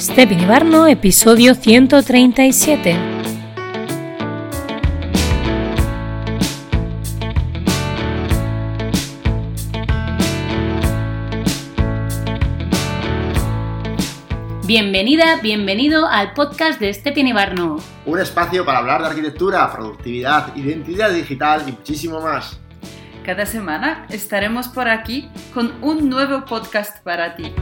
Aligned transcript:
Stephen 0.00 0.40
Ibarno, 0.40 0.86
episodio 0.86 1.54
137. 1.54 2.96
Bienvenida, 14.64 15.36
bienvenido 15.42 16.06
al 16.06 16.32
podcast 16.32 16.80
de 16.80 16.94
Stephen 16.94 17.28
Ibarno. 17.28 17.76
Un 18.06 18.20
espacio 18.20 18.64
para 18.64 18.78
hablar 18.78 19.02
de 19.02 19.08
arquitectura, 19.08 19.70
productividad, 19.70 20.56
identidad 20.56 21.10
digital 21.10 21.64
y 21.68 21.72
muchísimo 21.72 22.22
más. 22.22 22.58
Cada 23.22 23.44
semana 23.44 24.06
estaremos 24.08 24.68
por 24.68 24.88
aquí 24.88 25.28
con 25.52 25.74
un 25.82 26.08
nuevo 26.08 26.46
podcast 26.46 27.04
para 27.04 27.36
ti. 27.36 27.52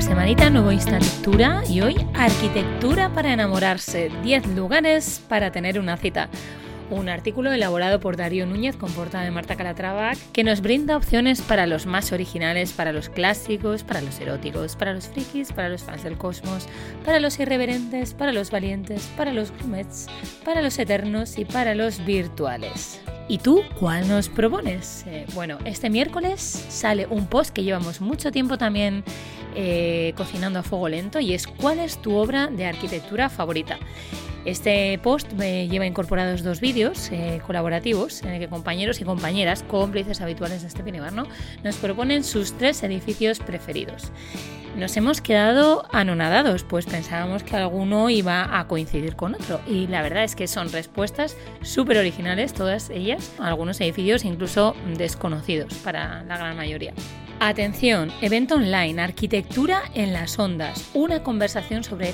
Semanita, 0.00 0.48
nuevo 0.48 0.70
Lectura 0.70 1.62
y 1.68 1.80
hoy 1.80 1.96
Arquitectura 2.14 3.12
para 3.12 3.32
enamorarse, 3.32 4.10
10 4.22 4.46
lugares 4.48 5.20
para 5.28 5.50
tener 5.50 5.80
una 5.80 5.96
cita 5.96 6.28
un 6.90 7.08
artículo 7.08 7.52
elaborado 7.52 8.00
por 8.00 8.16
Darío 8.16 8.46
Núñez 8.46 8.76
con 8.76 8.90
portada 8.92 9.24
de 9.24 9.30
Marta 9.30 9.56
Calatrava 9.56 10.12
que 10.32 10.44
nos 10.44 10.60
brinda 10.60 10.96
opciones 10.96 11.42
para 11.42 11.66
los 11.66 11.86
más 11.86 12.12
originales, 12.12 12.72
para 12.72 12.92
los 12.92 13.08
clásicos, 13.08 13.82
para 13.82 14.00
los 14.00 14.18
eróticos, 14.20 14.76
para 14.76 14.94
los 14.94 15.08
frikis, 15.08 15.52
para 15.52 15.68
los 15.68 15.82
fans 15.82 16.04
del 16.04 16.16
cosmos, 16.16 16.66
para 17.04 17.20
los 17.20 17.38
irreverentes, 17.38 18.14
para 18.14 18.32
los 18.32 18.50
valientes, 18.50 19.10
para 19.16 19.32
los 19.32 19.50
gourmets, 19.50 20.06
para 20.44 20.62
los 20.62 20.78
eternos 20.78 21.38
y 21.38 21.44
para 21.44 21.74
los 21.74 22.04
virtuales. 22.04 23.00
¿Y 23.30 23.38
tú 23.38 23.62
cuál 23.78 24.08
nos 24.08 24.30
propones? 24.30 25.04
Eh, 25.06 25.26
bueno, 25.34 25.58
este 25.66 25.90
miércoles 25.90 26.40
sale 26.40 27.06
un 27.10 27.26
post 27.26 27.50
que 27.50 27.62
llevamos 27.62 28.00
mucho 28.00 28.32
tiempo 28.32 28.56
también 28.56 29.04
eh, 29.54 30.12
cocinando 30.16 30.58
a 30.58 30.62
fuego 30.62 30.88
lento 30.88 31.20
y 31.20 31.34
es 31.34 31.46
¿cuál 31.46 31.78
es 31.78 31.98
tu 31.98 32.16
obra 32.16 32.48
de 32.48 32.66
arquitectura 32.66 33.28
favorita? 33.28 33.78
Este 34.44 34.98
post 35.02 35.32
me 35.32 35.68
lleva 35.68 35.84
incorporados 35.84 36.42
dos 36.42 36.60
vídeos 36.60 37.10
eh, 37.12 37.40
colaborativos 37.46 38.22
en 38.22 38.30
el 38.30 38.40
que 38.40 38.48
compañeros 38.48 39.00
y 39.00 39.04
compañeras, 39.04 39.62
cómplices 39.62 40.20
habituales 40.20 40.62
de 40.62 40.68
este 40.68 40.82
Pinebarno, 40.82 41.26
nos 41.64 41.76
proponen 41.76 42.24
sus 42.24 42.56
tres 42.56 42.82
edificios 42.82 43.40
preferidos. 43.40 44.10
Nos 44.76 44.96
hemos 44.96 45.20
quedado 45.20 45.86
anonadados, 45.92 46.62
pues 46.62 46.86
pensábamos 46.86 47.42
que 47.42 47.56
alguno 47.56 48.10
iba 48.10 48.58
a 48.58 48.68
coincidir 48.68 49.16
con 49.16 49.34
otro. 49.34 49.60
Y 49.66 49.88
la 49.88 50.02
verdad 50.02 50.22
es 50.22 50.36
que 50.36 50.46
son 50.46 50.70
respuestas 50.70 51.36
súper 51.62 51.98
originales, 51.98 52.54
todas 52.54 52.88
ellas, 52.90 53.32
algunos 53.38 53.80
edificios 53.80 54.24
incluso 54.24 54.76
desconocidos 54.96 55.74
para 55.74 56.22
la 56.22 56.38
gran 56.38 56.56
mayoría. 56.56 56.94
Atención, 57.40 58.10
evento 58.20 58.56
online, 58.56 59.00
arquitectura 59.00 59.82
en 59.94 60.12
las 60.12 60.36
ondas, 60.40 60.90
una 60.92 61.22
conversación 61.22 61.84
sobre 61.84 62.12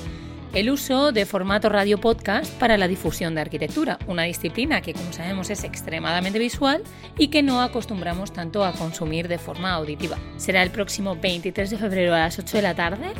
el 0.53 0.69
uso 0.69 1.11
de 1.11 1.25
formato 1.25 1.67
radio 1.67 1.99
podcast 1.99 2.53
para 2.59 2.77
la 2.77 2.87
difusión 2.87 3.33
de 3.33 3.41
arquitectura, 3.41 3.97
una 4.05 4.21
disciplina 4.21 4.81
que 4.81 4.93
como 4.93 5.11
sabemos 5.11 5.49
es 5.49 5.63
extremadamente 5.63 6.37
visual 6.37 6.83
y 7.17 7.29
que 7.29 7.41
no 7.41 7.61
acostumbramos 7.61 8.33
tanto 8.33 8.63
a 8.63 8.73
consumir 8.73 9.27
de 9.27 9.39
forma 9.39 9.71
auditiva. 9.71 10.19
Será 10.37 10.61
el 10.61 10.69
próximo 10.69 11.15
23 11.15 11.71
de 11.71 11.77
febrero 11.77 12.13
a 12.13 12.19
las 12.19 12.37
8 12.37 12.57
de 12.57 12.61
la 12.61 12.75
tarde 12.75 13.13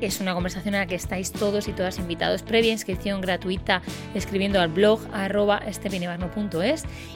es 0.00 0.20
una 0.20 0.34
conversación 0.34 0.74
a 0.74 0.78
la 0.78 0.86
que 0.86 0.94
estáis 0.94 1.32
todos 1.32 1.68
y 1.68 1.72
todas 1.72 1.98
invitados, 1.98 2.42
previa 2.42 2.72
inscripción 2.72 3.20
gratuita 3.20 3.82
escribiendo 4.14 4.60
al 4.60 4.68
blog 4.68 5.00
arroba 5.12 5.62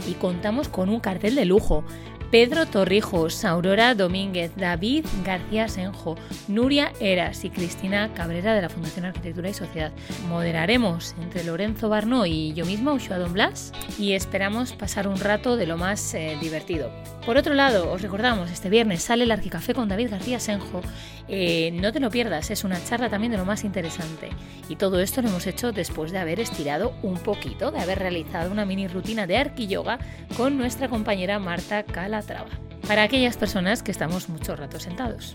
y 0.07 0.13
contamos 0.15 0.69
con 0.69 0.89
un 0.89 1.01
cartel 1.01 1.35
de 1.35 1.45
lujo. 1.45 1.85
Pedro 2.31 2.67
Torrijos, 2.67 3.45
Aurora 3.47 3.95
Domínguez, 3.95 4.53
David 4.55 5.07
García 5.25 5.67
Senjo, 5.69 6.17
Nuria 6.47 6.93
Eras 7.01 7.45
y 7.45 7.51
Cristina 7.51 8.13
Cabrera 8.13 8.55
de 8.55 8.61
la 8.61 8.69
Fundación 8.69 9.07
Arquitectura 9.07 9.49
y 9.49 9.55
Sociedad. 9.55 9.93
Moderaremos 10.29 11.15
entre 11.23 11.45
Lorenzo 11.45 11.89
Barno 11.89 12.27
y 12.27 12.53
yo 12.53 12.67
mismo, 12.67 12.93
Ushua 12.93 13.19
Don 13.19 13.33
Blas, 13.33 13.73
y 13.99 14.13
esperamos 14.13 14.75
pasar 14.75 15.09
un 15.09 15.19
rato 15.19 15.57
de 15.57 15.67
lo 15.67 15.79
más 15.79 16.13
eh, 16.13 16.37
divertido. 16.41 16.91
Por 17.25 17.39
otro 17.39 17.55
lado, 17.55 17.91
os 17.91 18.03
recordamos, 18.03 18.51
este 18.51 18.69
viernes 18.69 19.03
sale 19.03 19.25
el 19.25 19.31
Arquicafé 19.31 19.73
con 19.73 19.89
David 19.89 20.11
García 20.11 20.39
Senjo. 20.39 20.83
Eh, 21.29 21.71
no 21.73 21.93
te 21.93 22.01
lo 22.01 22.11
pierdas, 22.11 22.51
es 22.51 22.65
una 22.65 22.83
charla 22.83 23.11
también 23.11 23.33
de 23.33 23.39
lo 23.39 23.45
más 23.45 23.65
interesante. 23.65 24.31
Y 24.69 24.77
todo 24.77 25.01
esto 25.01 25.21
lo 25.21 25.29
hemos 25.29 25.47
hecho 25.47 25.73
después 25.73 26.11
de 26.11 26.19
haber 26.19 26.41
estirado 26.41 26.95
un 27.03 27.19
poquito, 27.19 27.71
de 27.71 27.81
haber 27.81 27.99
realizado 27.99 28.51
una 28.51 28.65
mini 28.65 28.89
rutina 28.89 29.27
de 29.27 29.37
arqui 29.37 29.67
yoga 29.67 29.99
con 30.37 30.57
nuestra 30.57 30.89
compañera 30.89 31.39
Marta 31.39 31.83
Cala 31.83 32.23
traba. 32.23 32.49
Para 32.87 33.03
aquellas 33.03 33.37
personas 33.37 33.83
que 33.83 33.91
estamos 33.91 34.31
mucho 34.31 34.57
rato 34.57 34.81
sentados. 34.81 35.35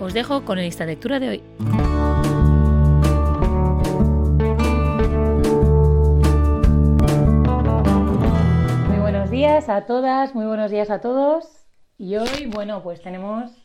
Os 0.00 0.14
dejo 0.14 0.44
con 0.44 0.58
el 0.58 0.64
lista 0.64 0.84
lectura 0.84 1.20
de 1.20 1.28
hoy. 1.28 1.42
Muy 8.88 8.98
buenos 8.98 9.30
días 9.30 9.68
a 9.68 9.86
todas, 9.86 10.34
muy 10.34 10.46
buenos 10.46 10.72
días 10.72 10.90
a 10.90 11.00
todos. 11.00 11.46
Y 11.96 12.16
hoy, 12.16 12.46
bueno, 12.52 12.82
pues 12.82 13.00
tenemos 13.00 13.57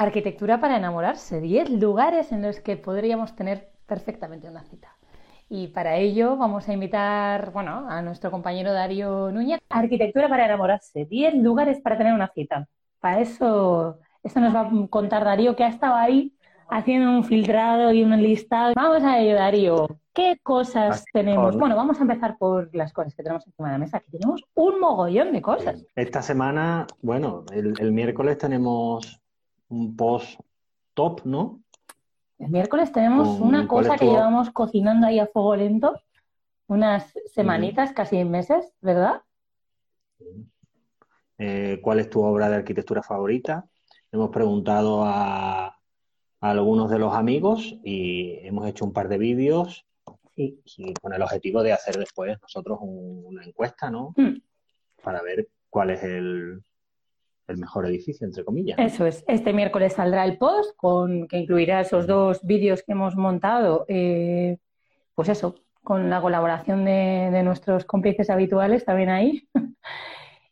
arquitectura 0.00 0.58
para 0.58 0.78
enamorarse, 0.78 1.42
10 1.42 1.70
lugares 1.72 2.32
en 2.32 2.40
los 2.40 2.60
que 2.60 2.78
podríamos 2.78 3.36
tener 3.36 3.68
perfectamente 3.84 4.48
una 4.48 4.64
cita. 4.64 4.96
Y 5.50 5.68
para 5.68 5.96
ello 5.96 6.38
vamos 6.38 6.66
a 6.68 6.72
invitar 6.72 7.50
bueno, 7.52 7.86
a 7.86 8.00
nuestro 8.00 8.30
compañero 8.30 8.72
Darío 8.72 9.30
Núñez. 9.30 9.60
Arquitectura 9.68 10.26
para 10.28 10.46
enamorarse, 10.46 11.04
10 11.04 11.34
lugares 11.34 11.80
para 11.82 11.98
tener 11.98 12.14
una 12.14 12.28
cita. 12.28 12.66
Para 12.98 13.20
eso, 13.20 13.98
esto 14.22 14.40
nos 14.40 14.54
va 14.54 14.62
a 14.62 14.70
contar 14.88 15.22
Darío, 15.22 15.54
que 15.54 15.64
ha 15.64 15.68
estado 15.68 15.96
ahí 15.96 16.32
haciendo 16.70 17.10
un 17.10 17.24
filtrado 17.24 17.92
y 17.92 18.02
un 18.02 18.16
listado. 18.22 18.72
Vamos 18.76 19.02
a 19.02 19.18
ello, 19.18 19.34
Darío. 19.34 20.00
¿Qué 20.14 20.38
cosas 20.42 21.04
tenemos? 21.12 21.58
Bueno, 21.58 21.76
vamos 21.76 21.98
a 21.98 22.02
empezar 22.02 22.38
por 22.38 22.74
las 22.74 22.94
cosas 22.94 23.14
que 23.14 23.22
tenemos 23.22 23.46
encima 23.46 23.68
de 23.68 23.72
la 23.72 23.78
mesa. 23.78 23.98
Aquí 23.98 24.10
tenemos 24.12 24.42
un 24.54 24.80
mogollón 24.80 25.32
de 25.32 25.42
cosas. 25.42 25.84
Esta 25.94 26.22
semana, 26.22 26.86
bueno, 27.02 27.44
el, 27.52 27.74
el 27.78 27.92
miércoles 27.92 28.38
tenemos 28.38 29.19
un 29.70 29.96
post 29.96 30.38
top, 30.94 31.22
¿no? 31.24 31.62
El 32.38 32.50
miércoles 32.50 32.92
tenemos 32.92 33.40
una 33.40 33.66
cosa 33.66 33.96
que 33.96 34.06
llevamos 34.06 34.50
cocinando 34.50 35.06
ahí 35.06 35.18
a 35.18 35.26
fuego 35.26 35.56
lento, 35.56 36.00
unas 36.66 37.12
semanitas, 37.32 37.92
casi 37.92 38.24
meses, 38.24 38.72
¿verdad? 38.80 39.22
Eh, 41.38 41.80
¿Cuál 41.82 42.00
es 42.00 42.10
tu 42.10 42.22
obra 42.22 42.48
de 42.48 42.56
arquitectura 42.56 43.02
favorita? 43.02 43.66
Hemos 44.12 44.30
preguntado 44.30 45.04
a, 45.04 45.76
algunos 46.40 46.90
de 46.90 46.98
los 46.98 47.14
amigos 47.14 47.76
y 47.84 48.38
hemos 48.46 48.66
hecho 48.66 48.86
un 48.86 48.92
par 48.94 49.08
de 49.08 49.18
vídeos 49.18 49.86
y 50.34 50.58
con 51.02 51.12
el 51.12 51.20
objetivo 51.20 51.62
de 51.62 51.74
hacer 51.74 51.98
después 51.98 52.38
nosotros 52.40 52.78
una 52.80 53.44
encuesta, 53.44 53.90
¿no? 53.90 54.14
Hmm. 54.16 54.40
Para 55.02 55.20
ver 55.20 55.48
cuál 55.68 55.90
es 55.90 56.02
el, 56.02 56.62
el 57.50 57.58
mejor 57.58 57.86
edificio, 57.86 58.26
entre 58.26 58.44
comillas. 58.44 58.78
Eso 58.78 59.06
es. 59.06 59.24
Este 59.26 59.52
miércoles 59.52 59.94
saldrá 59.94 60.24
el 60.24 60.38
post 60.38 60.76
con 60.76 61.28
que 61.28 61.38
incluirá 61.38 61.80
esos 61.80 62.06
dos 62.06 62.40
vídeos 62.42 62.82
que 62.82 62.92
hemos 62.92 63.16
montado. 63.16 63.84
Eh, 63.88 64.58
pues 65.14 65.28
eso, 65.28 65.56
con 65.82 66.10
la 66.10 66.20
colaboración 66.20 66.84
de, 66.84 67.42
nuestros 67.44 67.84
cómplices 67.84 68.30
habituales 68.30 68.84
también 68.84 69.10
ahí. 69.10 69.48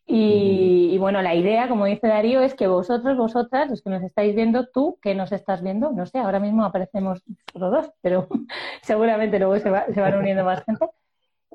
y, 0.05 0.97
bueno, 0.99 1.21
la 1.21 1.35
idea, 1.35 1.67
como 1.67 1.85
dice 1.85 2.07
Darío, 2.07 2.41
es 2.41 2.53
que 2.55 2.67
vosotros, 2.67 3.17
vosotras, 3.17 3.69
los 3.69 3.81
que 3.81 3.89
nos 3.89 4.03
estáis 4.03 4.35
viendo, 4.35 4.67
tú 4.67 4.99
que 5.01 5.15
nos 5.15 5.31
estás 5.31 5.63
viendo, 5.63 5.91
no 5.91 6.05
sé, 6.05 6.19
ahora 6.19 6.39
mismo 6.39 6.63
aparecemos 6.63 7.23
solo 7.51 7.69
dos, 7.69 7.91
pero 8.01 8.27
seguramente 8.83 9.39
luego 9.39 9.57
se, 9.59 9.69
van 9.69 10.15
uniendo 10.15 10.43
más 10.43 10.63
gente. 10.63 10.87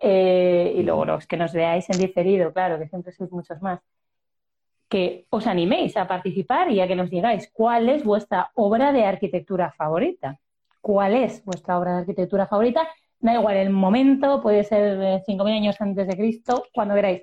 Eh, 0.01 0.75
y 0.77 0.83
luego 0.83 1.05
los 1.05 1.27
que 1.27 1.37
nos 1.37 1.53
veáis 1.53 1.89
en 1.89 1.99
diferido, 1.99 2.53
claro, 2.53 2.79
que 2.79 2.89
siempre 2.89 3.13
sois 3.13 3.31
muchos 3.31 3.63
más 3.63 3.81
que 4.89 5.27
os 5.31 5.47
animéis 5.47 5.97
a 5.97 6.07
participar 6.07 6.71
y 6.71 6.81
a 6.81 6.87
que 6.87 6.97
nos 6.97 7.11
digáis 7.11 7.51
cuál 7.53 7.89
es 7.89 8.05
vuestra 8.05 8.51
obra 8.55 8.93
de 8.93 9.05
arquitectura 9.05 9.73
favorita. 9.73 10.39
¿Cuál 10.81 11.15
es 11.15 11.45
vuestra 11.45 11.79
obra 11.79 11.93
de 11.93 11.99
arquitectura 12.01 12.47
favorita? 12.47 12.87
Da 13.19 13.35
igual 13.35 13.57
el 13.57 13.71
momento, 13.71 14.43
puede 14.43 14.65
ser 14.65 15.23
5.000 15.27 15.57
años 15.57 15.81
antes 15.81 16.07
de 16.07 16.17
Cristo, 16.17 16.65
cuando 16.75 16.95
queráis. 16.95 17.23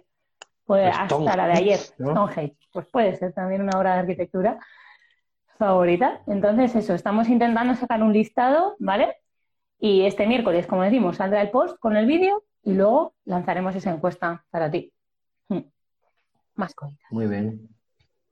Puede, 0.65 0.87
hasta 0.87 1.35
la 1.35 1.47
de 1.47 1.53
ayer, 1.53 1.77
Stonehenge. 1.77 2.57
Pues 2.71 2.87
puede 2.87 3.15
ser 3.15 3.33
también 3.33 3.61
una 3.61 3.77
obra 3.77 3.93
de 3.93 3.99
arquitectura 3.99 4.57
favorita. 5.57 6.21
Entonces, 6.27 6.75
eso, 6.75 6.95
estamos 6.95 7.29
intentando 7.29 7.75
sacar 7.75 8.01
un 8.01 8.13
listado, 8.13 8.75
¿vale? 8.79 9.15
Y 9.79 10.01
este 10.05 10.25
miércoles, 10.25 10.65
como 10.65 10.83
decimos, 10.83 11.17
saldrá 11.17 11.41
el 11.41 11.51
post 11.51 11.77
con 11.79 11.95
el 11.97 12.05
vídeo 12.05 12.43
y 12.63 12.73
luego 12.73 13.13
lanzaremos 13.25 13.75
esa 13.75 13.91
encuesta 13.91 14.43
para 14.49 14.71
ti. 14.71 14.91
Muy 17.09 17.27
bien. 17.27 17.69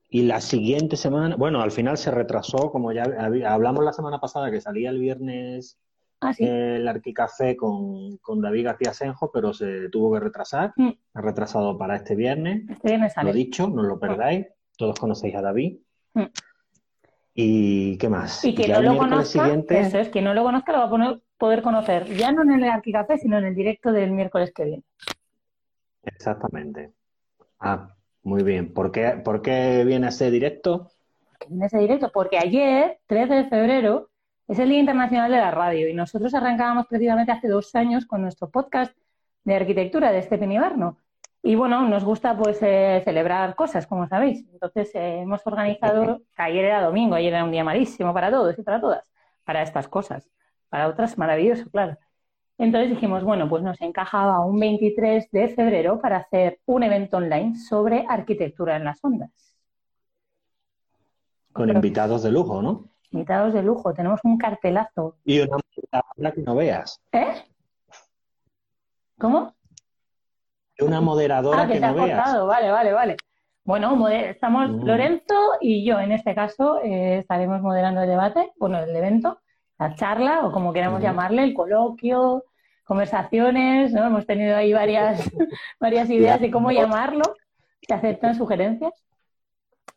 Y 0.10 0.24
la 0.24 0.42
siguiente 0.42 0.98
semana, 0.98 1.36
bueno, 1.36 1.62
al 1.62 1.72
final 1.72 1.98
se 1.98 2.10
retrasó, 2.12 2.72
como 2.72 2.92
ya 2.92 3.04
hablamos 3.48 3.84
la 3.86 3.94
semana 3.94 4.20
pasada, 4.20 4.50
que 4.52 4.60
salía 4.62 4.90
el 4.90 5.00
viernes 5.00 5.78
Ah, 6.22 6.34
sí. 6.34 6.44
el 6.44 6.86
Arquicafé 6.88 7.56
con, 7.56 8.18
con 8.18 8.42
David 8.42 8.66
García 8.66 8.94
Senjo, 8.94 9.32
pero 9.32 9.54
se 9.54 9.88
tuvo 9.90 10.14
que 10.14 10.20
retrasar. 10.20 10.74
Mm. 10.76 10.90
Ha 11.14 11.22
retrasado 11.22 11.78
para 11.78 11.96
este 11.96 12.16
viernes. 12.16 12.68
Este 12.70 12.88
viernes 12.90 13.14
Lo 13.16 13.22
sale. 13.22 13.34
dicho, 13.34 13.70
no 13.70 13.84
lo 13.84 14.00
perdáis. 14.00 14.48
Todos 14.78 15.00
conocéis 15.00 15.36
a 15.36 15.42
David. 15.42 15.78
Mm. 16.16 16.24
¿Y 17.36 17.98
qué 18.00 18.10
más? 18.10 18.44
Y 18.44 18.54
Ya 18.54 18.82
no 18.82 18.94
lo 18.94 18.98
conozca, 19.00 19.26
siguiente- 19.44 19.80
eso 19.80 19.98
es, 20.00 20.10
quien 20.10 20.26
no 20.26 20.34
lo 20.34 20.44
conozca 20.44 20.74
lo 20.74 20.80
va 20.80 20.86
a 20.86 20.90
poner- 20.90 21.22
poder 21.38 21.62
conocer, 21.62 22.06
ya 22.18 22.34
no 22.34 22.42
en 22.42 22.52
el 22.52 22.64
Arquicafé, 22.70 23.18
sino 23.18 23.38
en 23.38 23.46
el 23.46 23.56
directo 23.56 23.94
del 23.94 24.12
miércoles 24.12 24.52
que 24.54 24.66
viene. 24.66 24.84
Exactamente. 26.04 26.92
Ah, 27.60 27.96
muy 28.30 28.44
bien. 28.44 28.72
¿Por 28.74 28.92
qué, 28.92 29.20
por 29.26 29.42
qué 29.42 29.84
viene 29.86 30.08
ese 30.08 30.30
directo? 30.30 30.92
Viene 31.48 31.66
ese 31.66 31.80
directo, 31.80 32.12
porque 32.14 32.38
ayer, 32.38 33.00
13 33.08 33.34
de 33.34 33.50
febrero, 33.50 34.10
es 34.48 34.60
el 34.60 34.70
Día 34.70 34.80
Internacional 34.80 35.32
de 35.32 35.38
la 35.38 35.52
Radio 35.52 35.90
y 35.90 35.94
nosotros 35.94 36.34
arrancábamos 36.34 36.86
precisamente 36.88 37.32
hace 37.32 37.48
dos 37.48 37.74
años 37.76 38.06
con 38.06 38.22
nuestro 38.22 38.50
podcast 38.50 38.96
de 39.44 39.56
arquitectura 39.56 40.12
de 40.12 40.20
Estepen 40.20 40.52
Ibarno. 40.52 40.98
Y 41.42 41.56
bueno, 41.56 41.88
nos 41.88 42.04
gusta 42.04 42.38
pues 42.38 42.60
eh, 42.62 43.02
celebrar 43.04 43.56
cosas, 43.56 43.88
como 43.88 44.08
sabéis. 44.08 44.46
Entonces 44.52 44.94
eh, 44.94 45.22
hemos 45.22 45.46
organizado, 45.48 46.22
ayer 46.38 46.66
era 46.66 46.84
domingo, 46.84 47.16
ayer 47.16 47.34
era 47.34 47.44
un 47.44 47.52
día 47.52 47.64
malísimo 47.64 48.14
para 48.14 48.30
todos 48.30 48.58
y 48.60 48.62
para 48.62 48.80
todas, 48.80 49.12
para 49.44 49.64
estas 49.64 49.88
cosas. 49.88 50.30
Para 50.70 50.88
otras 50.88 51.18
maravilloso, 51.18 51.70
claro. 51.72 51.98
Entonces 52.60 52.90
dijimos, 52.90 53.24
bueno, 53.24 53.48
pues 53.48 53.64
nos 53.64 53.80
encajaba 53.80 54.46
un 54.46 54.60
23 54.60 55.32
de 55.32 55.48
febrero 55.48 56.00
para 56.02 56.18
hacer 56.18 56.60
un 56.66 56.84
evento 56.84 57.16
online 57.18 57.56
sobre 57.56 58.06
arquitectura 58.08 58.76
en 58.76 58.84
las 58.84 59.02
ondas. 59.04 59.32
Con 61.54 61.68
Pero- 61.68 61.78
invitados 61.78 62.22
de 62.22 62.32
lujo, 62.32 62.62
¿no? 62.62 62.90
Invitados 63.12 63.54
de 63.54 63.64
lujo, 63.64 63.94
tenemos 63.94 64.20
un 64.26 64.38
cartelazo. 64.38 65.16
Y 65.24 65.40
una 65.40 65.58
moderadora 65.58 66.32
que 66.34 66.42
no 66.42 66.56
veas. 66.56 67.02
¿Eh? 67.14 67.44
¿Cómo? 69.18 69.56
Una 70.82 71.00
moderadora 71.02 71.62
Ah, 71.64 71.68
que 71.68 71.74
que 71.74 71.80
te 71.80 71.88
no 71.88 71.94
veas. 71.94 72.18
cortado, 72.24 72.46
vale, 72.46 72.72
vale, 72.72 72.94
vale. 72.94 73.18
Bueno, 73.64 74.08
estamos 74.10 74.70
Mm. 74.70 74.84
Lorenzo 74.86 75.36
y 75.62 75.86
yo, 75.86 75.98
en 76.00 76.12
este 76.12 76.36
caso, 76.36 76.82
eh, 76.84 77.20
estaremos 77.20 77.62
moderando 77.62 78.02
el 78.02 78.10
debate, 78.10 78.52
bueno, 78.58 78.80
el 78.80 78.94
evento, 78.96 79.40
la 79.78 79.96
charla, 79.96 80.46
o 80.46 80.52
como 80.52 80.74
queramos 80.74 80.98
Ujú. 81.00 81.08
llamarle, 81.08 81.44
el 81.44 81.54
coloquio, 81.54 82.44
conversaciones, 82.90 83.94
¿no? 83.94 84.08
Hemos 84.08 84.26
tenido 84.26 84.58
ahí 84.58 84.74
varias, 84.74 85.22
varias 85.80 86.10
ideas 86.10 86.42
de 86.42 86.50
cómo 86.50 86.72
llamarlo, 86.72 87.22
se 87.88 87.94
aceptan 87.94 88.36
sugerencias. 88.36 88.92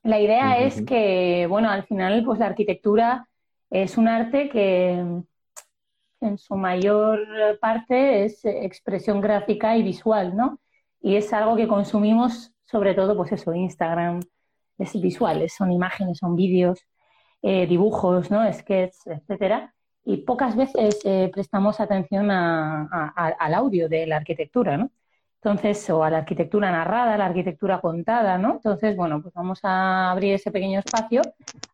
La 0.03 0.21
idea 0.21 0.59
es 0.59 0.77
Ujú. 0.77 0.85
que, 0.85 1.47
bueno, 1.49 1.71
al 1.71 1.85
final, 1.85 2.23
pues 2.23 2.39
la 2.39 2.47
arquitectura 2.47 3.27
es 3.71 3.97
un 3.97 4.09
arte 4.09 4.51
que 4.51 4.91
en 6.21 6.39
su 6.39 6.55
mayor 6.55 7.19
parte 7.61 8.25
es 8.27 8.45
expresión 8.45 9.23
gráfica 9.23 9.75
y 9.75 9.83
visual, 9.83 10.37
¿no? 10.37 10.61
Y 11.01 11.17
es 11.17 11.33
algo 11.33 11.57
que 11.57 11.67
consumimos 11.67 12.53
sobre 12.67 12.95
todo, 12.95 13.17
pues 13.17 13.33
eso, 13.33 13.55
Instagram, 13.55 14.21
es 14.77 15.01
visuales, 15.01 15.55
son 15.55 15.73
imágenes, 15.73 16.19
son 16.19 16.37
vídeos, 16.37 16.79
eh, 17.41 17.67
dibujos, 17.67 18.31
¿no? 18.31 18.51
Sketches, 18.53 19.07
etcétera. 19.07 19.75
Y 20.05 20.19
pocas 20.19 20.57
veces 20.57 20.99
eh, 21.05 21.31
prestamos 21.33 21.79
atención 21.81 22.31
a- 22.31 22.83
a- 22.91 23.13
a- 23.17 23.29
al 23.39 23.55
audio 23.55 23.89
de 23.89 24.07
la 24.07 24.17
arquitectura, 24.17 24.77
¿no? 24.77 24.91
Entonces, 25.37 25.89
o 25.91 26.05
a 26.05 26.11
la 26.11 26.19
arquitectura 26.19 26.71
narrada, 26.71 27.15
a 27.15 27.19
la 27.19 27.27
arquitectura 27.27 27.81
contada, 27.81 28.39
¿no? 28.39 28.53
Entonces, 28.55 28.97
bueno, 28.97 29.21
pues 29.21 29.35
vamos 29.35 29.59
a 29.65 30.11
abrir 30.13 30.35
ese 30.35 30.53
pequeño 30.53 30.79
espacio 30.79 31.21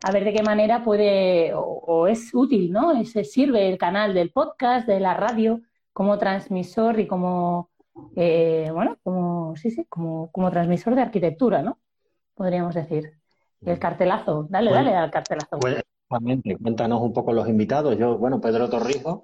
a 0.03 0.11
ver 0.13 0.25
de 0.25 0.33
qué 0.33 0.43
manera 0.43 0.83
puede 0.83 1.53
o, 1.55 1.61
o 1.63 2.07
es 2.07 2.31
útil, 2.35 2.73
¿no? 2.73 2.93
Es- 2.93 3.13
sirve 3.31 3.69
el 3.69 3.77
canal 3.79 4.15
del 4.15 4.31
podcast, 4.31 4.87
de 4.87 5.01
la 5.01 5.15
radio, 5.15 5.61
como 5.93 6.17
transmisor 6.19 6.99
y 7.01 7.07
como, 7.07 7.71
eh, 8.17 8.71
bueno, 8.73 8.97
como, 9.03 9.55
sí, 9.57 9.71
sí, 9.71 9.85
como, 9.89 10.31
como 10.33 10.51
transmisor 10.51 10.95
de 10.95 11.03
arquitectura, 11.03 11.63
¿no? 11.63 11.79
Podríamos 12.35 12.75
decir. 12.75 13.13
Y 13.61 13.71
el 13.71 13.79
cartelazo, 13.79 14.47
dale, 14.49 14.71
Bueno, 14.71 14.85
dale 14.85 14.97
al 14.97 15.11
cartelazo. 15.11 15.59
Pues, 15.59 15.83
exactamente. 16.08 16.56
Cuéntanos 16.56 17.02
un 17.02 17.12
poco 17.12 17.32
los 17.32 17.49
invitados. 17.49 17.96
Yo, 17.99 18.16
bueno, 18.19 18.40
Pedro 18.40 18.69
Torrijo, 18.69 19.22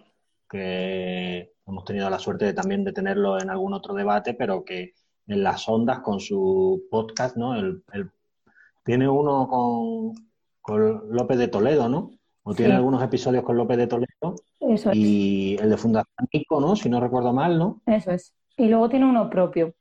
que 0.48 1.52
hemos 1.66 1.84
tenido 1.84 2.10
la 2.10 2.18
suerte 2.18 2.44
de, 2.46 2.52
también 2.52 2.84
de 2.84 2.92
tenerlo 2.92 3.40
en 3.40 3.50
algún 3.50 3.72
otro 3.72 3.94
debate, 3.94 4.34
pero 4.34 4.64
que 4.64 4.92
en 5.26 5.42
las 5.42 5.68
ondas 5.68 6.00
con 6.00 6.20
su 6.20 6.84
podcast, 6.90 7.36
¿no? 7.36 7.54
El, 7.56 7.82
el- 7.92 8.10
tiene 8.84 9.08
uno 9.08 9.48
con, 9.48 10.12
con 10.60 11.08
López 11.10 11.38
de 11.38 11.48
Toledo, 11.48 11.88
¿no? 11.88 12.10
O 12.42 12.54
tiene 12.54 12.74
algunos 12.74 13.02
episodios 13.02 13.42
con 13.42 13.56
López 13.56 13.78
de 13.78 13.86
Toledo 13.86 14.34
Eso 14.60 14.90
es, 14.90 14.96
y 14.96 15.56
el 15.58 15.70
de 15.70 15.76
Fundación 15.78 16.28
Nico, 16.30 16.60
¿no? 16.60 16.76
Si 16.76 16.90
no 16.90 17.00
recuerdo 17.00 17.32
mal, 17.32 17.58
¿no? 17.58 17.80
eso 17.86 18.10
es. 18.10 18.34
Y 18.58 18.68
luego 18.68 18.90
tiene 18.90 19.06
uno 19.06 19.30
propio, 19.30 19.74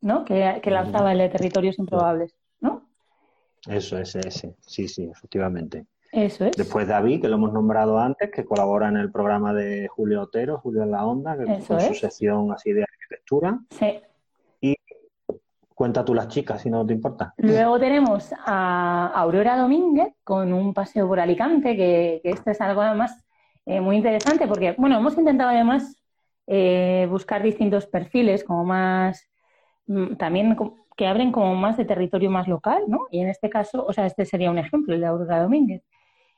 ¿no? 0.00 0.24
Que, 0.24 0.60
que 0.62 0.70
lanzaba 0.70 1.12
el 1.12 1.18
de 1.18 1.28
Territorios 1.28 1.78
Improbables, 1.78 2.34
¿no? 2.60 2.88
Eso 3.68 3.98
es 3.98 4.14
ese. 4.16 4.56
Sí, 4.66 4.88
sí, 4.88 5.04
efectivamente. 5.04 5.84
Eso 6.12 6.44
es. 6.44 6.56
Después 6.56 6.86
David, 6.86 7.22
que 7.22 7.28
lo 7.28 7.36
hemos 7.36 7.52
nombrado 7.52 7.98
antes, 7.98 8.30
que 8.30 8.44
colabora 8.44 8.88
en 8.88 8.98
el 8.98 9.10
programa 9.10 9.54
de 9.54 9.88
Julio 9.88 10.22
Otero, 10.22 10.58
Julio 10.58 10.82
en 10.82 10.90
la 10.90 11.06
Onda, 11.06 11.36
que 11.36 11.44
Eso 11.44 11.68
con 11.68 11.80
su 11.80 11.92
es. 11.92 12.00
sección 12.00 12.52
así 12.52 12.72
de 12.72 12.82
arquitectura. 12.84 13.58
Sí. 13.70 13.98
Cuenta 15.74 16.04
tú 16.04 16.14
las 16.14 16.28
chicas, 16.28 16.60
si 16.60 16.70
no 16.70 16.86
te 16.86 16.92
importa. 16.92 17.34
Luego 17.38 17.80
tenemos 17.80 18.32
a 18.46 19.10
Aurora 19.14 19.56
Domínguez 19.56 20.14
con 20.22 20.52
un 20.52 20.74
paseo 20.74 21.08
por 21.08 21.18
Alicante, 21.18 21.74
que, 21.76 22.20
que 22.22 22.30
esto 22.30 22.50
es 22.50 22.60
algo 22.60 22.82
además 22.82 23.24
eh, 23.64 23.80
muy 23.80 23.96
interesante 23.96 24.46
porque, 24.46 24.74
bueno, 24.78 24.98
hemos 24.98 25.16
intentado 25.16 25.50
además 25.50 25.96
eh, 26.46 27.06
buscar 27.10 27.42
distintos 27.42 27.86
perfiles 27.86 28.44
como 28.44 28.64
más, 28.64 29.28
mm, 29.86 30.16
también 30.16 30.56
que 30.96 31.06
abren 31.06 31.32
como 31.32 31.54
más 31.54 31.76
de 31.76 31.84
territorio 31.84 32.30
más 32.30 32.48
local, 32.48 32.82
¿no? 32.86 33.06
Y 33.10 33.20
en 33.20 33.28
este 33.28 33.48
caso, 33.48 33.84
o 33.84 33.92
sea, 33.92 34.06
este 34.06 34.24
sería 34.24 34.50
un 34.50 34.58
ejemplo, 34.58 34.94
el 34.94 35.00
de 35.00 35.06
Aurora 35.06 35.42
Domínguez. 35.42 35.82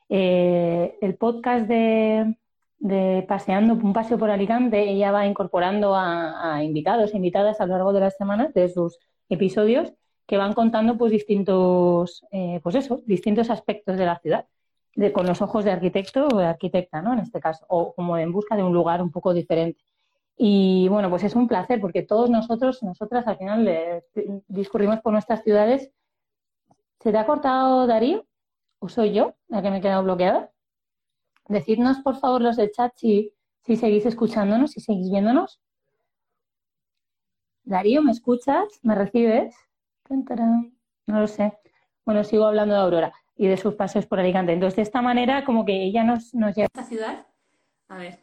Eh, 0.09 0.97
el 1.01 1.15
podcast 1.15 1.67
de, 1.67 2.35
Paseando, 3.27 3.73
un 3.73 3.93
paseo 3.93 4.17
por 4.17 4.29
Alicante, 4.29 4.89
ella 4.89 5.11
va 5.11 5.25
incorporando 5.25 5.95
a, 5.95 6.55
a 6.55 6.63
invitados 6.63 7.13
e 7.13 7.17
invitadas 7.17 7.59
a 7.59 7.65
lo 7.65 7.73
largo 7.73 7.93
de 7.93 8.01
las 8.01 8.15
semanas 8.17 8.53
de 8.53 8.69
sus 8.69 8.99
episodios 9.29 9.93
que 10.25 10.37
van 10.37 10.53
contando 10.53 10.97
pues 10.97 11.11
distintos, 11.11 12.25
eh, 12.31 12.59
pues 12.63 12.75
eso, 12.75 13.01
distintos 13.05 13.49
aspectos 13.49 13.97
de 13.97 14.05
la 14.05 14.19
ciudad, 14.19 14.47
de, 14.95 15.11
con 15.11 15.25
los 15.25 15.41
ojos 15.41 15.63
de 15.65 15.71
arquitecto 15.71 16.27
o 16.27 16.37
de 16.37 16.45
arquitecta, 16.45 17.01
¿no? 17.01 17.13
En 17.13 17.19
este 17.19 17.39
caso, 17.39 17.65
o 17.69 17.93
como 17.93 18.17
en 18.17 18.31
busca 18.31 18.55
de 18.55 18.63
un 18.63 18.73
lugar 18.73 19.01
un 19.01 19.11
poco 19.11 19.33
diferente. 19.33 19.83
Y 20.37 20.87
bueno, 20.89 21.09
pues 21.09 21.23
es 21.23 21.35
un 21.35 21.47
placer 21.47 21.79
porque 21.79 22.01
todos 22.01 22.29
nosotros, 22.29 22.81
nosotras 22.83 23.27
al 23.27 23.37
final 23.37 23.67
eh, 23.67 24.03
discurrimos 24.47 24.99
por 25.01 25.13
nuestras 25.13 25.43
ciudades. 25.43 25.91
¿Se 26.99 27.11
te 27.11 27.17
ha 27.17 27.25
cortado 27.25 27.87
Darío? 27.87 28.25
¿O 28.85 28.87
soy 28.87 29.13
yo 29.13 29.33
la 29.47 29.63
que 29.63 29.71
me 29.71 29.79
he 29.79 29.81
quedado 29.81 30.03
bloqueada? 30.03 30.51
Decidnos 31.47 32.01
por 32.01 32.17
favor 32.17 32.39
los 32.39 32.55
de 32.55 32.69
chat 32.69 32.93
si, 32.95 33.33
si 33.63 33.77
seguís 33.77 34.05
escuchándonos, 34.05 34.73
si 34.73 34.79
seguís 34.79 35.09
viéndonos. 35.09 35.59
Darío, 37.63 38.03
¿me 38.03 38.11
escuchas? 38.11 38.67
¿Me 38.83 38.93
recibes? 38.93 39.55
No 40.07 41.19
lo 41.19 41.27
sé. 41.27 41.57
Bueno, 42.05 42.23
sigo 42.23 42.45
hablando 42.45 42.75
de 42.75 42.81
Aurora 42.81 43.13
y 43.35 43.47
de 43.47 43.57
sus 43.57 43.73
paseos 43.73 44.05
por 44.05 44.19
Alicante. 44.19 44.53
Entonces, 44.53 44.75
de 44.75 44.83
esta 44.83 45.01
manera, 45.01 45.45
como 45.45 45.65
que 45.65 45.83
ella 45.83 46.03
nos, 46.03 46.35
nos 46.35 46.55
lleva 46.55 46.65
a 46.65 46.79
esta 46.79 46.83
ciudad. 46.83 47.25
A 47.87 47.97
ver, 47.97 48.19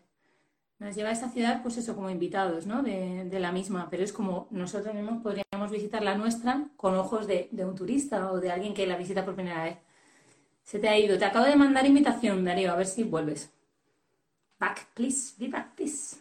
nos 0.78 0.95
lleva 0.95 1.09
a 1.09 1.12
esta 1.12 1.28
ciudad, 1.28 1.61
pues 1.62 1.76
eso, 1.76 1.97
como 1.97 2.09
invitados, 2.09 2.69
¿no? 2.69 2.85
De, 2.85 3.25
de 3.25 3.40
la 3.40 3.50
misma. 3.50 3.88
Pero 3.90 4.04
es 4.04 4.12
como 4.12 4.47
nosotros 4.52 4.95
mismos 4.95 5.25
podríamos 5.25 5.73
visitar 5.73 6.04
la 6.04 6.16
nuestra 6.16 6.69
con 6.76 6.95
ojos 6.95 7.26
de, 7.26 7.49
de 7.50 7.64
un 7.64 7.75
turista 7.75 8.31
o 8.31 8.38
de 8.38 8.52
alguien 8.52 8.75
que 8.75 8.87
la 8.87 8.97
visita 8.97 9.25
por 9.25 9.35
primera 9.35 9.64
vez. 9.64 9.78
Se 10.62 10.78
te 10.78 10.88
ha 10.88 10.99
ido. 10.99 11.19
Te 11.19 11.25
acabo 11.25 11.47
de 11.47 11.57
mandar 11.57 11.87
invitación, 11.87 12.45
Darío, 12.45 12.73
a 12.73 12.76
ver 12.76 12.87
si 12.87 13.04
vuelves. 13.04 13.50
Back, 14.59 14.88
please. 14.95 15.35
Be 15.38 15.49
back, 15.49 15.75
please. 15.75 16.16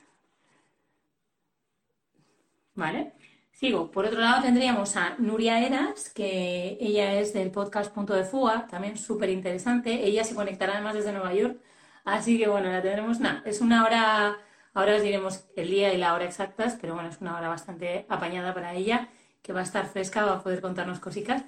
¿Vale? 2.75 3.13
Sigo. 3.51 3.91
Por 3.91 4.05
otro 4.05 4.19
lado 4.19 4.41
tendríamos 4.41 4.95
a 4.97 5.15
Nuria 5.19 5.59
Eras, 5.65 6.09
que 6.09 6.77
ella 6.81 7.19
es 7.19 7.33
del 7.33 7.51
podcast 7.51 7.93
Punto 7.93 8.15
de 8.15 8.23
Fuga, 8.23 8.65
también 8.67 8.97
súper 8.97 9.29
interesante. 9.29 10.03
Ella 10.05 10.23
se 10.23 10.33
conectará 10.33 10.73
además 10.73 10.95
desde 10.95 11.11
Nueva 11.11 11.33
York. 11.33 11.59
Así 12.03 12.39
que 12.39 12.47
bueno, 12.47 12.71
la 12.71 12.81
tendremos. 12.81 13.19
Nada, 13.19 13.43
es 13.45 13.61
una 13.61 13.85
hora, 13.85 14.37
ahora 14.73 14.95
os 14.95 15.03
diremos 15.03 15.45
el 15.55 15.69
día 15.69 15.93
y 15.93 15.97
la 15.97 16.13
hora 16.15 16.25
exactas, 16.25 16.77
pero 16.81 16.95
bueno, 16.95 17.09
es 17.09 17.21
una 17.21 17.37
hora 17.37 17.49
bastante 17.49 18.05
apañada 18.09 18.53
para 18.53 18.73
ella, 18.73 19.09
que 19.43 19.53
va 19.53 19.59
a 19.59 19.63
estar 19.63 19.85
fresca, 19.85 20.25
va 20.25 20.37
a 20.37 20.43
poder 20.43 20.61
contarnos 20.61 20.99
cositas. 20.99 21.43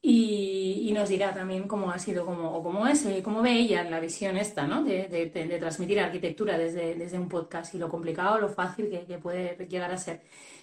Y, 0.00 0.92
nos 0.94 1.08
dirá 1.10 1.32
también 1.34 1.68
cómo 1.68 1.90
ha 1.92 1.98
sido, 1.98 2.24
cómo, 2.26 2.50
o 2.56 2.62
cómo 2.62 2.86
es, 2.88 3.04
eh, 3.06 3.22
cómo 3.22 3.40
ve 3.42 3.52
ella 3.52 3.84
la 3.84 4.00
visión 4.00 4.36
esta, 4.36 4.66
¿no? 4.66 4.82
De- 4.82 5.06
de 5.08 5.58
transmitir 5.58 6.00
arquitectura 6.00 6.58
desde, 6.58 6.94
desde 6.96 7.18
un 7.18 7.28
podcast 7.28 7.74
y 7.74 7.78
lo 7.78 7.88
complicado, 7.88 8.40
lo 8.40 8.48
fácil 8.48 8.88
que, 8.90 9.04
que 9.06 9.18
puede 9.18 9.56
llegar 9.68 9.92
a 9.92 9.98
ser. 9.98 10.22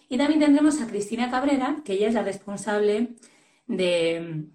Y 0.09 0.17
también 0.17 0.39
tendremos 0.41 0.81
a 0.81 0.87
Cristina 0.87 1.31
Cabrera, 1.31 1.77
que 1.85 1.93
ella 1.93 2.07
es 2.09 2.13
la 2.13 2.23
responsable 2.23 3.15
de, 3.67 4.45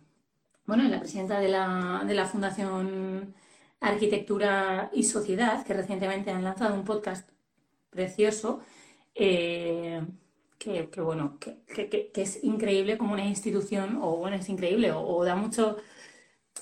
bueno, 0.66 0.84
la 0.88 1.00
presidenta 1.00 1.40
de 1.40 1.48
la, 1.48 2.02
de 2.06 2.14
la 2.14 2.26
Fundación 2.26 3.34
Arquitectura 3.80 4.90
y 4.92 5.02
Sociedad, 5.04 5.64
que 5.64 5.74
recientemente 5.74 6.30
han 6.30 6.44
lanzado 6.44 6.74
un 6.74 6.84
podcast 6.84 7.28
precioso, 7.90 8.60
eh, 9.14 10.00
que, 10.60 11.00
bueno, 11.00 11.38
que, 11.40 12.12
es 12.14 12.44
increíble 12.44 12.98
como 12.98 13.14
una 13.14 13.24
institución, 13.24 13.98
o 14.02 14.18
bueno, 14.18 14.36
es 14.36 14.48
increíble, 14.50 14.92
o, 14.92 15.24
da 15.24 15.34
mucho, 15.34 15.78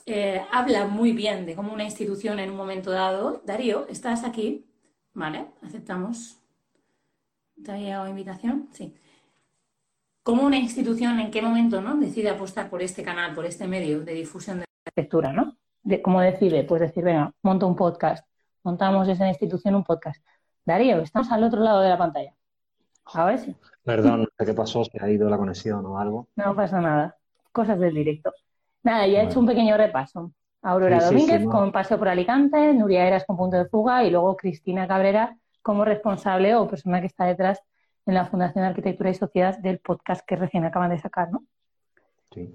eh, 0.07 0.40
habla 0.52 0.87
muy 0.87 1.12
bien 1.12 1.45
de 1.47 1.57
cómo 1.57 1.73
una 1.73 1.83
institución 1.85 2.38
en 2.38 2.50
un 2.50 2.57
momento 2.57 2.93
dado. 2.93 3.43
Darío, 3.45 3.87
¿estás 3.88 4.25
aquí? 4.25 4.67
Vale, 5.14 5.49
aceptamos. 5.62 6.38
¿Te 7.64 7.73
ha 7.73 7.76
llegado 7.76 8.09
invitación? 8.09 8.69
Sí. 8.73 8.95
¿Cómo 10.23 10.45
una 10.45 10.59
institución 10.59 11.19
en 11.19 11.33
qué 11.33 11.43
momento 11.43 11.81
¿no? 11.81 11.97
decide 11.97 12.31
apostar 12.31 12.71
por 12.71 12.83
este 12.83 13.02
canal, 13.02 13.35
por 13.35 13.47
este 13.47 13.67
medio 13.67 14.00
de 14.05 14.14
difusión 14.14 14.59
de 14.59 14.64
la 14.64 14.83
arquitectura, 14.87 15.33
¿no? 15.33 15.57
De, 15.83 16.00
¿Cómo 16.02 16.21
decide? 16.21 16.62
Pues 16.64 16.83
decir, 16.83 17.02
venga, 17.02 17.33
monto 17.43 17.67
un 17.67 17.75
podcast, 17.75 18.25
montamos 18.62 19.09
esa 19.09 19.26
institución 19.26 19.75
un 19.75 19.85
podcast. 19.85 20.25
Darío, 20.64 21.00
estamos 21.00 21.33
al 21.33 21.43
otro 21.43 21.61
lado 21.61 21.81
de 21.81 21.88
la 21.88 21.99
pantalla. 21.99 22.38
A 23.07 23.25
ver 23.25 23.38
si. 23.38 23.57
Perdón, 23.88 24.21
no 24.21 24.28
sé 24.37 24.45
qué 24.45 24.52
pasó, 24.52 24.85
si 24.85 24.99
ha 25.00 25.11
ido 25.11 25.30
la 25.30 25.38
conexión 25.38 25.87
o 25.87 25.99
algo. 25.99 26.28
No 26.37 26.54
pasa 26.54 26.78
nada. 26.78 27.16
Cosas 27.52 27.80
del 27.80 27.95
directo. 27.95 28.35
Nada, 28.83 29.07
ya 29.07 29.23
he 29.23 29.25
hecho 29.25 29.40
un 29.40 29.47
pequeño 29.47 29.78
repaso. 29.78 30.30
Aurora 30.61 31.02
Domínguez 31.02 31.47
con 31.47 31.73
Paseo 31.73 31.99
por 31.99 32.11
Alicante, 32.11 32.75
Nuria 32.75 33.07
Eras 33.07 33.25
con 33.25 33.38
Punto 33.38 33.57
de 33.57 33.64
Fuga 33.64 34.04
y 34.04 34.11
luego 34.11 34.37
Cristina 34.37 34.87
Cabrera 34.87 35.38
como 35.62 35.87
responsable 35.87 36.54
o 36.54 36.68
persona 36.68 37.00
que 37.00 37.07
está 37.07 37.25
detrás 37.25 37.62
en 38.04 38.12
la 38.12 38.26
Fundación 38.26 38.64
de 38.64 38.68
Arquitectura 38.68 39.09
y 39.09 39.14
Sociedad 39.14 39.59
del 39.59 39.78
podcast 39.78 40.23
que 40.26 40.37
recién 40.37 40.66
acaban 40.66 40.90
de 40.90 40.99
sacar, 40.99 41.30
¿no? 41.33 41.45
Sí. 42.30 42.54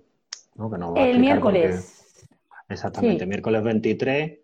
el 0.95 1.19
miércoles. 1.19 2.27
Exactamente, 2.69 3.25
miércoles 3.25 3.63
23 3.63 4.39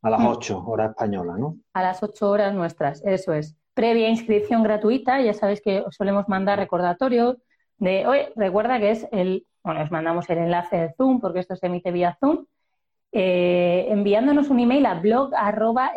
a 0.00 0.08
las 0.08 0.20
8 0.24 0.62
mm. 0.62 0.66
horas 0.66 0.90
españolas, 0.92 1.38
¿no? 1.38 1.58
A 1.74 1.82
las 1.82 2.02
8 2.02 2.30
horas 2.30 2.54
nuestras, 2.54 3.04
eso 3.04 3.34
es. 3.34 3.54
Previa 3.76 4.08
inscripción 4.08 4.62
gratuita, 4.62 5.20
ya 5.20 5.34
sabéis 5.34 5.60
que 5.60 5.82
os 5.82 5.94
solemos 5.94 6.30
mandar 6.30 6.58
recordatorio 6.58 7.36
de 7.76 8.06
hoy, 8.06 8.20
recuerda 8.34 8.80
que 8.80 8.90
es 8.90 9.06
el, 9.12 9.46
bueno, 9.62 9.82
os 9.82 9.90
mandamos 9.90 10.30
el 10.30 10.38
enlace 10.38 10.76
de 10.78 10.94
Zoom 10.94 11.20
porque 11.20 11.40
esto 11.40 11.56
se 11.56 11.66
emite 11.66 11.90
vía 11.90 12.16
Zoom, 12.18 12.46
eh, 13.12 13.86
enviándonos 13.90 14.48
un 14.48 14.60
email 14.60 14.86
a 14.86 14.94
blog 14.94 15.34
arroba 15.34 15.92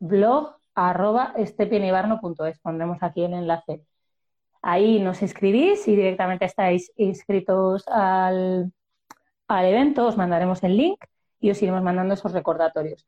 blog 0.00 0.56
arroba. 0.74 1.34
Pondremos 2.62 2.98
aquí 3.00 3.22
el 3.22 3.34
enlace. 3.34 3.84
Ahí 4.60 4.98
nos 4.98 5.22
inscribís 5.22 5.86
y 5.86 5.94
directamente 5.94 6.46
estáis 6.46 6.92
inscritos 6.96 7.86
al, 7.86 8.72
al 9.46 9.64
evento, 9.66 10.08
os 10.08 10.16
mandaremos 10.16 10.64
el 10.64 10.76
link 10.76 10.98
y 11.38 11.52
os 11.52 11.62
iremos 11.62 11.82
mandando 11.84 12.14
esos 12.14 12.32
recordatorios. 12.32 13.06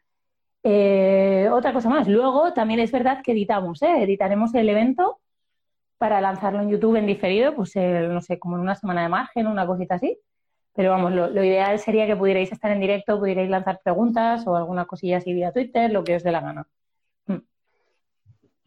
Eh, 0.66 1.48
otra 1.52 1.74
cosa 1.74 1.90
más, 1.90 2.08
luego 2.08 2.54
también 2.54 2.80
es 2.80 2.90
verdad 2.90 3.20
que 3.22 3.32
editamos, 3.32 3.82
¿eh? 3.82 4.02
editaremos 4.02 4.54
el 4.54 4.66
evento 4.66 5.20
para 5.98 6.22
lanzarlo 6.22 6.62
en 6.62 6.70
YouTube 6.70 6.96
en 6.96 7.06
diferido, 7.06 7.54
pues 7.54 7.76
no 7.76 8.20
sé, 8.22 8.38
como 8.38 8.56
en 8.56 8.62
una 8.62 8.74
semana 8.74 9.02
de 9.02 9.10
margen, 9.10 9.46
una 9.46 9.66
cosita 9.66 9.96
así. 9.96 10.18
Pero 10.74 10.90
vamos, 10.90 11.12
lo, 11.12 11.28
lo, 11.30 11.44
ideal 11.44 11.78
sería 11.78 12.06
que 12.06 12.16
pudierais 12.16 12.50
estar 12.50 12.72
en 12.72 12.80
directo, 12.80 13.18
pudierais 13.18 13.48
lanzar 13.48 13.80
preguntas 13.84 14.44
o 14.46 14.56
alguna 14.56 14.86
cosilla 14.86 15.18
así 15.18 15.32
vía 15.32 15.52
Twitter, 15.52 15.92
lo 15.92 16.02
que 16.02 16.16
os 16.16 16.24
dé 16.24 16.32
la 16.32 16.40
gana. 16.40 16.66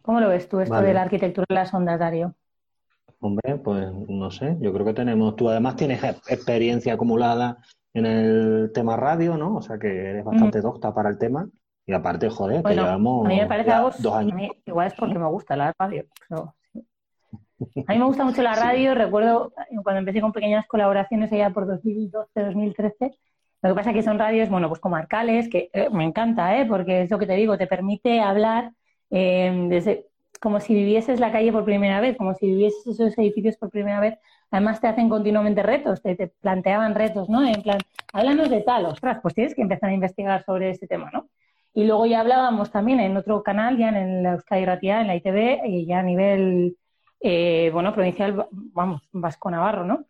¿Cómo 0.08 0.22
lo 0.22 0.30
ves 0.30 0.48
tú 0.48 0.62
esto 0.62 0.82
de 0.82 0.94
la 0.94 1.02
arquitectura 1.02 1.46
de 1.50 1.56
las 1.56 1.74
ondas, 1.74 2.00
Darío? 2.00 2.34
Hombre, 3.20 3.58
pues 3.58 3.92
no 3.92 4.32
sé, 4.32 4.56
yo 4.62 4.72
creo 4.72 4.86
que 4.86 4.94
tenemos, 4.94 5.36
tú 5.36 5.50
además 5.50 5.76
tienes 5.76 6.02
experiencia 6.30 6.94
acumulada 6.94 7.58
en 7.94 8.06
el 8.06 8.72
tema 8.74 8.96
radio, 8.96 9.36
¿no? 9.36 9.58
O 9.58 9.62
sea 9.62 9.78
que 9.78 9.88
eres 9.88 10.24
bastante 10.24 10.62
docta 10.62 10.94
para 10.94 11.10
el 11.10 11.18
tema. 11.18 11.50
Y 11.88 11.94
aparte, 11.94 12.30
joder, 12.30 12.62
que 12.62 12.76
llevamos 12.76 13.26
a 13.26 13.30
mí 13.30 13.38
me 13.38 13.48
parece 13.48 13.72
algo, 13.72 13.92
dos 13.98 14.14
años. 14.14 14.52
igual 14.66 14.88
es 14.88 14.94
porque 14.94 15.18
me 15.18 15.28
gusta 15.28 15.56
la 15.56 15.74
radio. 15.80 16.06
A 16.30 17.94
mí 17.94 17.98
me 17.98 18.06
gusta 18.06 18.24
mucho 18.26 18.44
la 18.44 18.54
radio. 18.56 18.94
Recuerdo 18.94 19.54
cuando 19.84 20.00
empecé 20.00 20.22
con 20.22 20.34
pequeñas 20.34 20.68
colaboraciones 20.68 21.32
allá 21.32 21.50
por 21.50 21.66
2012, 21.66 22.30
2013. 22.40 23.18
Lo 23.64 23.70
que 23.70 23.76
pasa 23.76 23.90
es 23.90 23.96
que 23.96 24.04
son 24.04 24.20
radios, 24.20 24.50
bueno, 24.50 24.68
pues 24.68 24.80
comarcales, 24.80 25.50
que 25.50 25.72
eh, 25.74 25.90
me 25.90 26.04
encanta, 26.04 26.60
¿eh? 26.60 26.66
Porque 26.68 27.02
es 27.04 27.10
lo 27.10 27.18
que 27.18 27.26
te 27.26 27.34
digo, 27.34 27.58
te 27.58 27.66
permite 27.66 28.22
hablar 28.22 28.74
Em, 29.10 29.70
desde, 29.70 30.08
como 30.42 30.60
si 30.60 30.74
vivieses 30.74 31.20
la 31.20 31.32
calle 31.32 31.52
por 31.52 31.66
primera 31.66 32.02
vez, 32.02 32.18
como 32.18 32.34
si 32.36 32.48
vivieses 32.48 32.86
esos 32.88 33.18
edificios 33.18 33.58
por 33.58 33.70
primera 33.70 34.00
vez. 34.00 34.18
Además 34.52 34.82
te 34.82 34.88
hacen 34.88 35.10
continuamente 35.10 35.64
retos, 35.64 36.02
te, 36.02 36.16
planteaban 36.42 36.96
retos, 36.96 37.30
¿no? 37.30 37.46
En 37.46 37.62
plan, 37.62 37.80
háblanos 38.14 38.50
de 38.50 38.62
tal, 38.62 38.86
ostras, 38.86 39.20
pues 39.22 39.34
tienes 39.34 39.56
que 39.56 39.62
empezar 39.62 39.90
a 39.90 39.94
investigar 39.94 40.44
sobre 40.46 40.70
este 40.70 40.88
tema, 40.88 41.10
¿no? 41.12 41.30
Y 41.78 41.86
luego 41.86 42.08
ya 42.08 42.22
hablábamos 42.22 42.72
también 42.72 43.00
en 43.00 43.16
otro 43.18 43.44
canal, 43.44 43.78
ya 43.78 43.90
en 43.90 44.24
la 44.24 44.32
Euskadi 44.32 44.66
Ratia, 44.66 45.00
en 45.00 45.06
la 45.06 45.16
ITV, 45.16 45.62
y 45.68 45.86
ya 45.86 46.00
a 46.00 46.02
nivel, 46.02 46.76
eh, 47.20 47.70
bueno, 47.72 47.94
provincial, 47.94 48.48
vamos, 48.50 49.04
Vasco 49.12 49.52
Navarro, 49.52 49.86
¿no? 49.86 50.06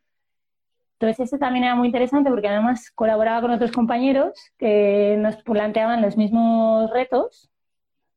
Entonces, 0.94 1.28
ese 1.28 1.38
también 1.38 1.66
era 1.66 1.76
muy 1.76 1.88
interesante 1.88 2.30
porque 2.30 2.48
además 2.48 2.90
colaboraba 2.92 3.42
con 3.42 3.52
otros 3.52 3.74
compañeros 3.74 4.32
que 4.58 5.18
nos 5.20 5.36
planteaban 5.44 6.02
los 6.02 6.16
mismos 6.16 6.90
retos 6.92 7.50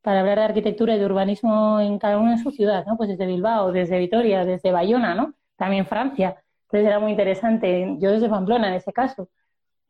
para 0.01 0.21
hablar 0.21 0.39
de 0.39 0.45
arquitectura 0.45 0.95
y 0.95 1.01
de 1.01 1.07
urbanismo 1.07 1.81
en 1.81 1.99
cada 1.99 2.19
uno 2.19 2.31
de 2.31 2.39
su 2.39 2.53
ciudad, 2.53 2.87
¿no? 2.87 2.97
Pues 2.97 3.09
desde 3.09 3.27
Bilbao, 3.27 3.73
desde 3.73 3.99
Vitoria, 3.99 4.45
desde 4.45 4.71
Bayona, 4.71 5.17
¿no? 5.17 5.35
También 5.57 5.87
Francia. 5.87 6.37
Entonces 6.67 6.87
era 6.87 7.01
muy 7.01 7.11
interesante, 7.11 7.97
yo 7.99 8.13
desde 8.13 8.29
Pamplona 8.29 8.69
en 8.69 8.75
ese 8.75 8.93
caso. 8.93 9.29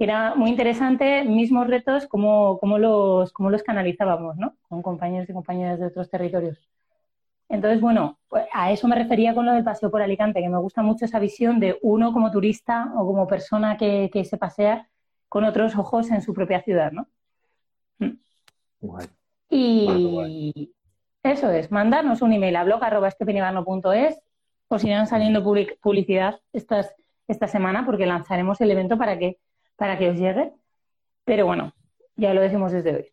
Era 0.01 0.35
muy 0.35 0.51
interesante, 0.51 1.25
mismos 1.25 1.67
retos, 1.67 2.07
cómo, 2.07 2.59
cómo, 2.59 2.79
los, 2.79 3.33
cómo 3.33 3.51
los 3.51 3.63
canalizábamos, 3.63 4.37
¿no? 4.37 4.57
Con 4.69 4.81
compañeros 4.81 5.29
y 5.29 5.35
compañeras 5.35 5.79
de 5.79 5.87
otros 5.87 6.09
territorios. 6.09 6.59
Entonces, 7.51 7.81
bueno, 7.81 8.19
pues 8.29 8.47
a 8.53 8.73
eso 8.73 8.89
me 8.89 8.97
refería 8.97 9.35
con 9.35 9.45
lo 9.45 9.53
del 9.53 9.63
paseo 9.63 9.91
por 9.91 10.01
Alicante, 10.01 10.41
que 10.41 10.49
me 10.49 10.59
gusta 10.59 10.83
mucho 10.83 11.05
esa 11.05 11.19
visión 11.19 11.61
de 11.61 11.79
uno 11.83 12.13
como 12.13 12.31
turista 12.31 12.93
o 12.97 13.05
como 13.05 13.27
persona 13.27 13.77
que, 13.77 14.09
que 14.11 14.25
se 14.25 14.39
pasea 14.39 14.89
con 15.29 15.45
otros 15.45 15.77
ojos 15.77 16.11
en 16.11 16.23
su 16.23 16.33
propia 16.33 16.63
ciudad, 16.63 16.93
¿no? 16.93 17.07
Y 19.51 20.73
eso 21.23 21.51
es, 21.51 21.71
mandarnos 21.71 22.23
un 22.23 22.33
email 22.33 22.57
a 22.57 22.65
blog.estepenibarno.es 22.65 24.23
os 24.69 24.85
irán 24.85 25.07
saliendo 25.07 25.43
publicidad 25.43 26.41
estas, 26.53 26.95
esta 27.29 27.49
semana 27.49 27.85
porque 27.85 28.07
lanzaremos 28.07 28.61
el 28.61 28.71
evento 28.71 28.97
para 28.97 29.19
que, 29.19 29.39
para 29.81 29.97
que 29.97 30.11
os 30.11 30.17
llegue. 30.19 30.53
Pero 31.25 31.47
bueno, 31.47 31.73
ya 32.15 32.35
lo 32.35 32.43
decimos 32.43 32.71
desde 32.71 32.97
hoy. 32.97 33.07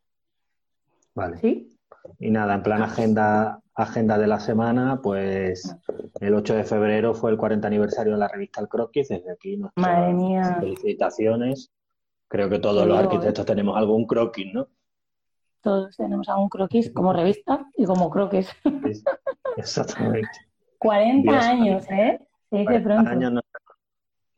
Vale. 1.15 1.37
¿Sí? 1.37 1.79
Y 2.19 2.29
nada, 2.29 2.55
en 2.55 2.63
plan 2.63 2.81
agenda, 2.81 3.61
agenda 3.73 4.17
de 4.17 4.27
la 4.27 4.41
semana, 4.41 4.99
pues 5.01 5.73
el 6.19 6.33
8 6.33 6.55
de 6.55 6.63
febrero 6.65 7.13
fue 7.13 7.31
el 7.31 7.37
40 7.37 7.65
aniversario 7.65 8.13
de 8.13 8.19
la 8.19 8.27
revista 8.27 8.59
El 8.59 8.67
Croquis. 8.67 9.07
Desde 9.07 9.31
aquí 9.31 9.55
nuestras 9.55 10.59
felicitaciones. 10.59 11.71
Creo 12.27 12.49
que 12.49 12.59
todos 12.59 12.85
los 12.85 12.99
arquitectos 12.99 13.45
tenemos 13.45 13.77
algún 13.77 14.05
croquis, 14.05 14.53
¿no? 14.53 14.67
Todos 15.61 15.95
tenemos 15.95 16.27
algún 16.27 16.49
croquis 16.49 16.91
como 16.91 17.13
revista 17.13 17.65
y 17.77 17.85
como 17.85 18.09
croquis. 18.09 18.53
Exactamente. 19.55 20.27
40 20.79 21.31
años, 21.31 21.89
¿eh? 21.89 22.19
Se 22.49 22.57
dice 22.57 22.81
pronto. 22.81 23.09
Años 23.09 23.31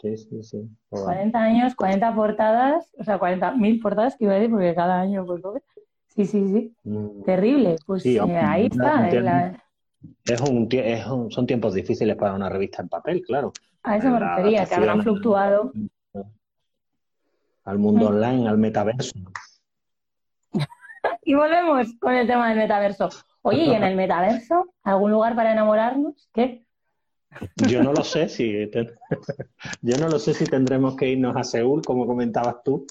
Sí, 0.02 0.16
sí, 0.16 0.44
sí. 0.44 0.70
40 0.90 1.38
años, 1.38 1.76
40 1.76 2.16
portadas, 2.16 2.90
o 2.98 3.04
sea, 3.04 3.20
40.000 3.20 3.82
portadas 3.82 4.16
que 4.16 4.24
iba 4.24 4.34
a 4.34 4.38
decir, 4.38 4.50
porque 4.50 4.74
cada 4.74 5.00
año, 5.00 5.26
pues, 5.26 5.42
sí, 6.08 6.26
sí, 6.26 6.48
sí. 6.48 6.76
Mm. 6.84 7.24
Terrible. 7.24 7.76
Pues 7.86 8.06
eh, 8.06 8.20
ahí 8.20 8.68
está. 8.68 9.10
Eh, 9.10 9.58
es 10.26 10.42
un, 10.42 10.70
es 10.72 11.06
un, 11.06 11.30
son 11.30 11.46
tiempos 11.46 11.74
difíciles 11.74 12.16
para 12.16 12.34
una 12.34 12.48
revista 12.48 12.82
en 12.82 12.88
papel, 12.88 13.22
claro. 13.22 13.52
A 13.84 13.98
eso 13.98 14.10
me 14.10 14.20
refería, 14.20 14.66
que 14.66 14.76
habrán 14.76 15.02
fluctuado. 15.02 15.74
Al 17.66 17.78
mundo 17.78 18.06
mm. 18.06 18.14
online, 18.14 18.50
al 18.50 18.58
metaverso 18.58 19.12
y 21.24 21.34
volvemos 21.36 21.88
con 22.00 22.14
el 22.16 22.26
tema 22.26 22.50
del 22.50 22.58
metaverso. 22.58 23.10
Oye, 23.42 23.66
¿y 23.66 23.74
en 23.74 23.84
el 23.84 23.96
metaverso? 23.96 24.74
¿Algún 24.84 25.12
lugar 25.12 25.36
para 25.36 25.52
enamorarnos? 25.52 26.30
¿Qué? 26.34 26.66
Yo 27.68 27.84
no 27.84 27.94
lo 27.94 28.04
sé 28.04 28.28
si 28.28 28.70
yo 29.82 29.98
no 29.98 30.10
lo 30.10 30.20
sé 30.20 30.34
si 30.34 30.46
tendremos 30.46 30.96
que 30.96 31.10
irnos 31.10 31.36
a 31.36 31.44
Seúl, 31.44 31.82
como 31.86 32.06
comentabas 32.08 32.64
tú. 32.64 32.86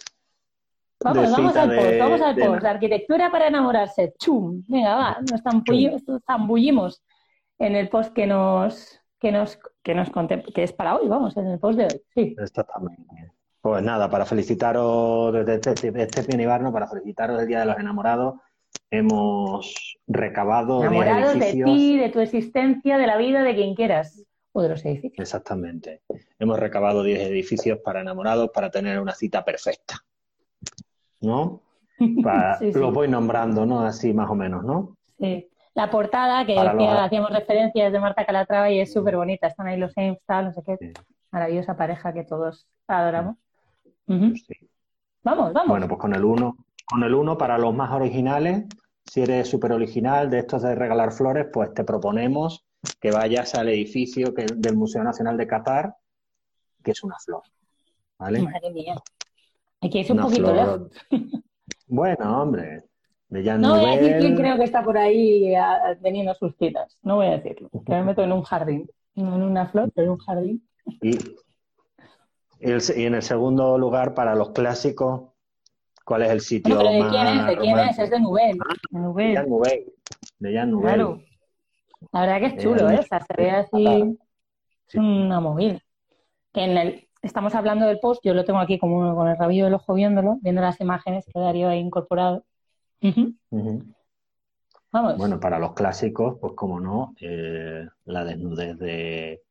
Vamos, 1.00 1.30
vamos 1.30 1.56
al 1.56 1.76
post, 1.76 1.98
vamos 1.98 2.20
al 2.20 2.36
post. 2.36 2.62
La 2.62 2.70
arquitectura 2.70 3.30
para 3.30 3.48
enamorarse. 3.48 4.14
Chum. 4.18 4.64
Venga, 4.66 4.94
va, 4.96 5.18
nos 5.30 5.42
zambullimos 6.26 7.02
en 7.58 7.76
el 7.76 7.88
post 7.88 8.12
que 8.12 8.26
nos 8.26 9.00
que 9.18 9.32
nos 9.32 9.58
que 9.82 9.94
nos 9.94 10.10
que 10.54 10.62
es 10.62 10.72
para 10.72 10.96
hoy, 10.96 11.08
vamos, 11.08 11.36
en 11.36 11.46
el 11.46 11.58
post 11.58 11.78
de 11.78 11.84
hoy. 11.84 12.02
Sí. 12.14 12.36
Exactamente. 12.38 13.32
Pues 13.60 13.82
nada, 13.82 14.08
para 14.08 14.24
felicitaros 14.24 15.32
desde 15.32 15.54
este, 15.54 16.02
este 16.02 16.42
Ibarno, 16.42 16.72
para 16.72 16.86
felicitaros 16.86 17.38
del 17.38 17.48
Día 17.48 17.60
de 17.60 17.66
los 17.66 17.78
Enamorados, 17.78 18.34
hemos 18.90 19.98
recabado 20.06 20.80
Enamorados 20.82 21.38
de, 21.38 21.62
ti, 21.64 21.98
de 21.98 22.08
tu 22.08 22.20
existencia, 22.20 22.98
de 22.98 23.06
la 23.06 23.16
vida, 23.16 23.42
de 23.42 23.54
quien 23.54 23.74
quieras. 23.74 24.24
O 24.52 24.62
de 24.62 24.68
los 24.70 24.84
edificios. 24.84 25.18
Exactamente. 25.18 26.02
Hemos 26.38 26.58
recabado 26.58 27.02
10 27.02 27.20
edificios 27.20 27.78
para 27.84 28.00
enamorados 28.00 28.50
para 28.52 28.70
tener 28.70 29.00
una 29.00 29.14
cita 29.14 29.44
perfecta. 29.44 29.96
¿No? 31.20 31.60
Para- 32.22 32.58
Sí, 32.58 32.72
sí. 32.72 32.78
Los 32.78 32.92
voy 32.94 33.08
nombrando, 33.08 33.66
¿no? 33.66 33.80
Así 33.80 34.12
más 34.12 34.30
o 34.30 34.34
menos, 34.34 34.64
¿no? 34.64 34.96
Sí. 35.18 35.48
La 35.74 35.90
portada, 35.90 36.44
que 36.46 36.54
decía, 36.54 36.72
los- 36.72 36.98
hacíamos 37.00 37.30
referencias 37.30 37.92
de 37.92 38.00
Marta 38.00 38.24
Calatrava 38.24 38.70
y 38.70 38.80
es 38.80 38.92
súper 38.92 39.16
bonita. 39.16 39.46
Están 39.48 39.66
ahí 39.68 39.76
los 39.78 39.92
tal, 40.26 40.46
no 40.46 40.52
sé 40.52 40.62
qué. 40.64 40.76
Sí. 40.80 40.92
Maravillosa 41.30 41.76
pareja 41.76 42.12
que 42.12 42.24
todos 42.24 42.66
adoramos. 42.86 43.36
Vamos, 44.06 45.52
vamos. 45.52 45.68
Bueno, 45.68 45.88
pues 45.88 46.00
con 46.00 46.14
el 46.14 46.24
1, 46.24 46.56
con 46.86 47.02
el 47.02 47.14
1 47.14 47.36
para 47.36 47.58
los 47.58 47.74
más 47.74 47.92
originales, 47.92 48.64
si 49.04 49.22
eres 49.22 49.48
súper 49.48 49.72
original 49.72 50.30
de 50.30 50.38
estos 50.38 50.62
de 50.62 50.74
regalar 50.74 51.12
flores, 51.12 51.46
pues 51.52 51.72
te 51.74 51.84
proponemos 51.84 52.64
que 53.00 53.10
vayas 53.10 53.54
al 53.54 53.68
edificio 53.68 54.34
que, 54.34 54.46
del 54.54 54.76
Museo 54.76 55.02
Nacional 55.02 55.36
de 55.36 55.46
Qatar, 55.46 55.94
que 56.82 56.92
es 56.92 57.02
una 57.02 57.16
flor. 57.18 57.42
¿Vale? 58.18 58.42
Madre 58.42 58.70
mía. 58.72 58.94
Aquí 59.80 60.00
es 60.00 60.10
un 60.10 60.18
Una 60.18 60.26
poquito 60.26 60.52
lejos. 60.52 60.90
Bueno, 61.90 62.42
hombre, 62.42 62.84
de 63.30 63.42
No 63.58 63.80
voy 63.80 63.90
a 63.90 63.96
decir 63.96 64.18
quién 64.18 64.36
creo 64.36 64.56
que 64.58 64.64
está 64.64 64.82
por 64.82 64.98
ahí 64.98 65.54
ah, 65.54 65.96
teniendo 66.02 66.34
sus 66.34 66.54
citas. 66.58 66.98
No 67.02 67.16
voy 67.16 67.28
a 67.28 67.38
decirlo. 67.38 67.70
Que 67.86 67.92
me 67.92 68.04
meto 68.04 68.22
en 68.22 68.32
un 68.32 68.42
jardín. 68.42 68.90
No 69.14 69.36
en 69.36 69.42
una 69.42 69.66
flor, 69.68 69.90
pero 69.94 70.06
en 70.06 70.10
un 70.12 70.18
jardín. 70.18 70.68
Y, 71.00 71.16
y 72.60 72.70
el- 72.70 72.82
y 72.94 73.04
en 73.04 73.14
el 73.14 73.22
segundo 73.22 73.78
lugar, 73.78 74.12
para 74.12 74.34
los 74.34 74.50
clásicos, 74.50 75.30
¿cuál 76.04 76.22
es 76.22 76.30
el 76.30 76.40
sitio 76.42 76.76
pero 76.76 76.90
¿de 76.90 76.98
más 77.00 77.10
quién 77.10 77.26
es? 77.26 77.46
¿De 77.46 77.56
quién 77.56 77.78
es? 77.78 77.98
Es 77.98 78.10
de 78.10 78.20
Nubel. 78.20 78.58
Ah, 78.60 78.74
De 78.90 78.98
De 78.98 79.00
Nubel. 79.06 79.32
Jean 79.32 79.48
Nouvel. 79.48 79.92
De 80.38 80.66
Nouvel. 80.66 80.94
Claro. 80.94 81.20
La 82.12 82.20
verdad 82.20 82.40
que 82.40 82.46
es 82.46 82.62
chulo, 82.62 82.88
Eh, 82.90 82.94
¿eh? 82.94 82.98
O 83.00 83.02
sea, 83.02 83.20
se 83.20 83.34
ve 83.36 83.50
así. 83.50 84.18
Es 84.88 84.94
una 84.94 85.40
movida. 85.40 85.78
Que 86.52 86.64
en 86.64 86.78
el, 86.78 87.08
estamos 87.22 87.54
hablando 87.54 87.86
del 87.86 87.98
post, 88.00 88.24
yo 88.24 88.34
lo 88.34 88.44
tengo 88.44 88.58
aquí 88.60 88.78
como 88.78 89.14
con 89.14 89.28
el 89.28 89.36
rabillo 89.36 89.64
del 89.64 89.74
ojo 89.74 89.94
viéndolo, 89.94 90.38
viendo 90.40 90.60
las 90.60 90.80
imágenes 90.80 91.26
que 91.26 91.38
Darío 91.38 91.68
ha 91.68 91.76
incorporado. 91.76 92.44
Vamos. 94.90 95.18
Bueno, 95.18 95.38
para 95.38 95.58
los 95.58 95.74
clásicos, 95.74 96.38
pues 96.40 96.54
como 96.54 96.80
no, 96.80 97.14
eh, 97.20 97.86
la 98.06 98.24
desnudez 98.24 98.78
de, 98.78 99.42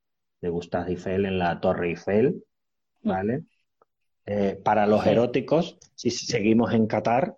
de 0.42 0.50
Gustave 0.50 0.92
Eiffel 0.92 1.26
en 1.26 1.38
la 1.38 1.60
Torre 1.60 1.90
Eiffel, 1.90 2.44
¿vale? 3.04 3.44
Eh, 4.26 4.60
para 4.64 4.88
los 4.88 5.04
Sí. 5.04 5.10
eróticos, 5.12 5.78
si 5.94 6.10
seguimos 6.10 6.74
en 6.74 6.88
Qatar, 6.88 7.36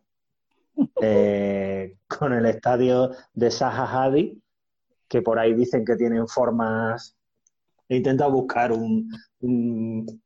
eh, 1.01 1.97
con 2.07 2.31
el 2.33 2.45
estadio 2.45 3.11
de 3.33 3.51
Zaha 3.51 4.05
Hadid, 4.05 4.37
que 5.09 5.21
por 5.21 5.39
ahí 5.39 5.53
dicen 5.53 5.83
que 5.83 5.95
tienen 5.95 6.27
formas. 6.27 7.17
He 7.89 7.97
intentado 7.97 8.31
buscar 8.31 8.71
un, 8.71 9.11
un, 9.41 10.21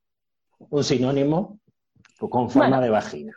un 0.70 0.84
sinónimo 0.84 1.60
con 2.20 2.50
forma 2.50 2.68
Bueno. 2.70 2.82
de 2.82 2.90
vagina. 2.90 3.34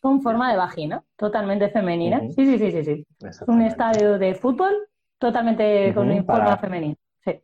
Con 0.00 0.20
forma 0.20 0.50
de 0.50 0.58
vagina, 0.58 1.02
totalmente 1.16 1.70
femenina. 1.70 2.20
Sí, 2.36 2.44
sí, 2.44 2.58
sí, 2.58 2.70
sí, 2.70 2.84
sí. 2.84 3.06
Un 3.46 3.62
estadio 3.62 4.18
de 4.18 4.34
fútbol 4.34 4.74
totalmente 5.18 5.92
con 5.94 6.24
forma 6.26 6.58
femenina. 6.58 6.96
Sí. 7.24 7.40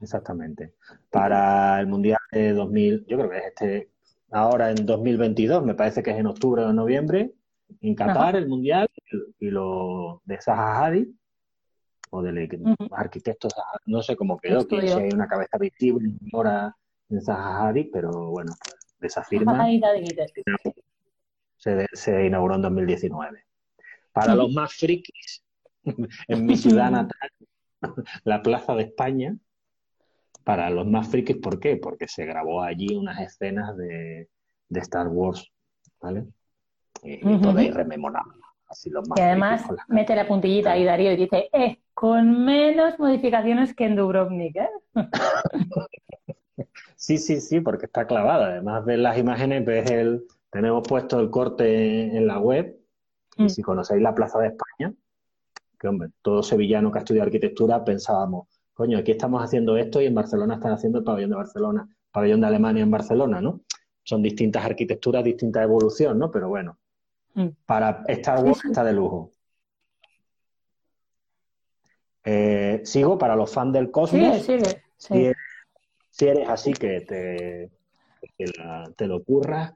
Exactamente. 0.00 0.74
Para 1.10 1.80
el 1.80 1.86
Mundial 1.86 2.18
de 2.32 2.52
2000, 2.52 3.06
yo 3.06 3.16
creo 3.18 3.30
que 3.30 3.38
es 3.38 3.44
este, 3.46 3.90
ahora 4.30 4.70
en 4.70 4.84
2022, 4.86 5.64
me 5.64 5.74
parece 5.74 6.02
que 6.02 6.10
es 6.10 6.18
en 6.18 6.26
octubre 6.26 6.62
o 6.62 6.72
noviembre, 6.72 7.32
en 7.80 7.94
Qatar, 7.94 8.36
el 8.36 8.48
Mundial, 8.48 8.88
y, 9.40 9.46
y 9.46 9.50
lo 9.50 10.20
de 10.24 10.40
Zaha 10.40 10.84
Hadid, 10.84 11.08
o 12.10 12.22
del 12.22 12.48
Ujú. 12.60 12.88
arquitecto 12.94 13.48
Zaha, 13.50 13.78
no 13.86 14.02
sé 14.02 14.16
cómo 14.16 14.38
quedó, 14.38 14.66
que 14.66 14.80
si 14.86 15.00
hay 15.00 15.10
una 15.10 15.28
cabeza 15.28 15.58
visible 15.58 16.12
ahora 16.32 16.76
en 17.08 17.20
Hadid, 17.28 17.88
pero 17.92 18.30
bueno, 18.30 18.52
pues, 18.62 18.76
de 19.00 19.06
esa 19.06 19.24
firma 19.24 19.66
se, 21.56 21.86
se 21.92 22.26
inauguró 22.26 22.56
en 22.56 22.62
2019. 22.62 23.44
Para 24.12 24.34
los 24.34 24.52
más 24.52 24.72
frikis, 24.74 25.44
en 26.28 26.46
mi 26.46 26.56
ciudad 26.56 26.90
natal, 26.90 27.30
la 28.24 28.42
Plaza 28.42 28.74
de 28.74 28.84
España, 28.84 29.36
para 30.44 30.68
los 30.70 30.86
más 30.86 31.08
frikis, 31.08 31.36
¿por 31.36 31.60
qué? 31.60 31.76
Porque 31.76 32.08
se 32.08 32.24
grabó 32.24 32.62
allí 32.62 32.94
unas 32.96 33.20
escenas 33.20 33.76
de, 33.76 34.28
de 34.68 34.80
Star 34.80 35.08
Wars, 35.08 35.48
¿vale? 36.00 36.26
Y, 37.02 37.14
y 37.14 37.34
Ujú. 37.36 37.44
podéis 37.44 37.72
rememorar 37.72 38.24
así 38.70 38.88
los 38.90 39.08
más 39.08 39.18
Y 39.18 39.22
además 39.22 39.64
mete 39.88 40.14
la 40.14 40.26
puntillita 40.26 40.72
ahí 40.72 40.84
Darío 40.84 41.12
y 41.12 41.16
dice, 41.16 41.50
eh, 41.52 41.78
con 41.92 42.44
menos 42.44 42.98
modificaciones 42.98 43.74
que 43.74 43.84
en 43.84 43.96
Dubrovnik, 43.96 44.56
¿eh? 44.56 44.70
Sí, 46.96 47.16
sí, 47.16 47.40
sí, 47.40 47.60
porque 47.60 47.86
está 47.86 48.06
clavada. 48.06 48.48
Además, 48.48 48.84
ves 48.84 48.98
las 48.98 49.16
imágenes, 49.16 49.64
ves 49.64 49.90
el... 49.90 50.24
Tenemos 50.50 50.86
puesto 50.86 51.18
el 51.18 51.30
corte 51.30 52.14
en 52.16 52.26
la 52.26 52.38
web 52.38 52.76
y 53.36 53.44
Mm. 53.44 53.48
si 53.48 53.62
conocéis 53.62 54.02
la 54.02 54.14
Plaza 54.14 54.38
de 54.38 54.48
España, 54.48 54.92
que 55.78 55.88
hombre, 55.88 56.10
todo 56.20 56.42
sevillano 56.42 56.92
que 56.92 56.98
ha 56.98 57.02
estudiado 57.02 57.26
arquitectura 57.26 57.84
pensábamos, 57.84 58.48
coño, 58.74 58.98
aquí 58.98 59.12
estamos 59.12 59.42
haciendo 59.42 59.76
esto 59.76 60.00
y 60.02 60.06
en 60.06 60.14
Barcelona 60.14 60.54
están 60.54 60.72
haciendo 60.72 60.98
el 60.98 61.04
pabellón 61.04 61.30
de 61.30 61.36
Barcelona, 61.36 61.88
pabellón 62.12 62.40
de 62.40 62.48
Alemania 62.48 62.82
en 62.82 62.90
Barcelona, 62.90 63.40
¿no? 63.40 63.60
Son 64.02 64.22
distintas 64.22 64.64
arquitecturas, 64.64 65.24
distinta 65.24 65.62
evolución, 65.62 66.18
¿no? 66.18 66.30
Pero 66.30 66.48
bueno. 66.48 66.76
Para 67.66 68.02
Star 68.08 68.38
Sí, 68.38 68.44
Wars 68.44 68.58
sí. 68.60 68.68
está 68.68 68.84
de 68.84 68.92
lujo. 68.92 69.30
Eh, 72.24 72.80
sigo 72.84 73.16
para 73.18 73.34
los 73.36 73.52
fans 73.52 73.72
del 73.72 73.90
cosmos. 73.90 74.38
Sigue, 74.42 74.58
sigue. 74.64 74.82
Si 74.96 75.14
Sí. 75.14 75.24
eres, 75.24 75.36
si 76.10 76.28
eres 76.28 76.48
así 76.48 76.72
que 76.72 77.00
te, 77.00 77.70
que 78.36 78.44
la- 78.58 78.90
te 78.96 79.06
lo 79.06 79.22
curras, 79.24 79.72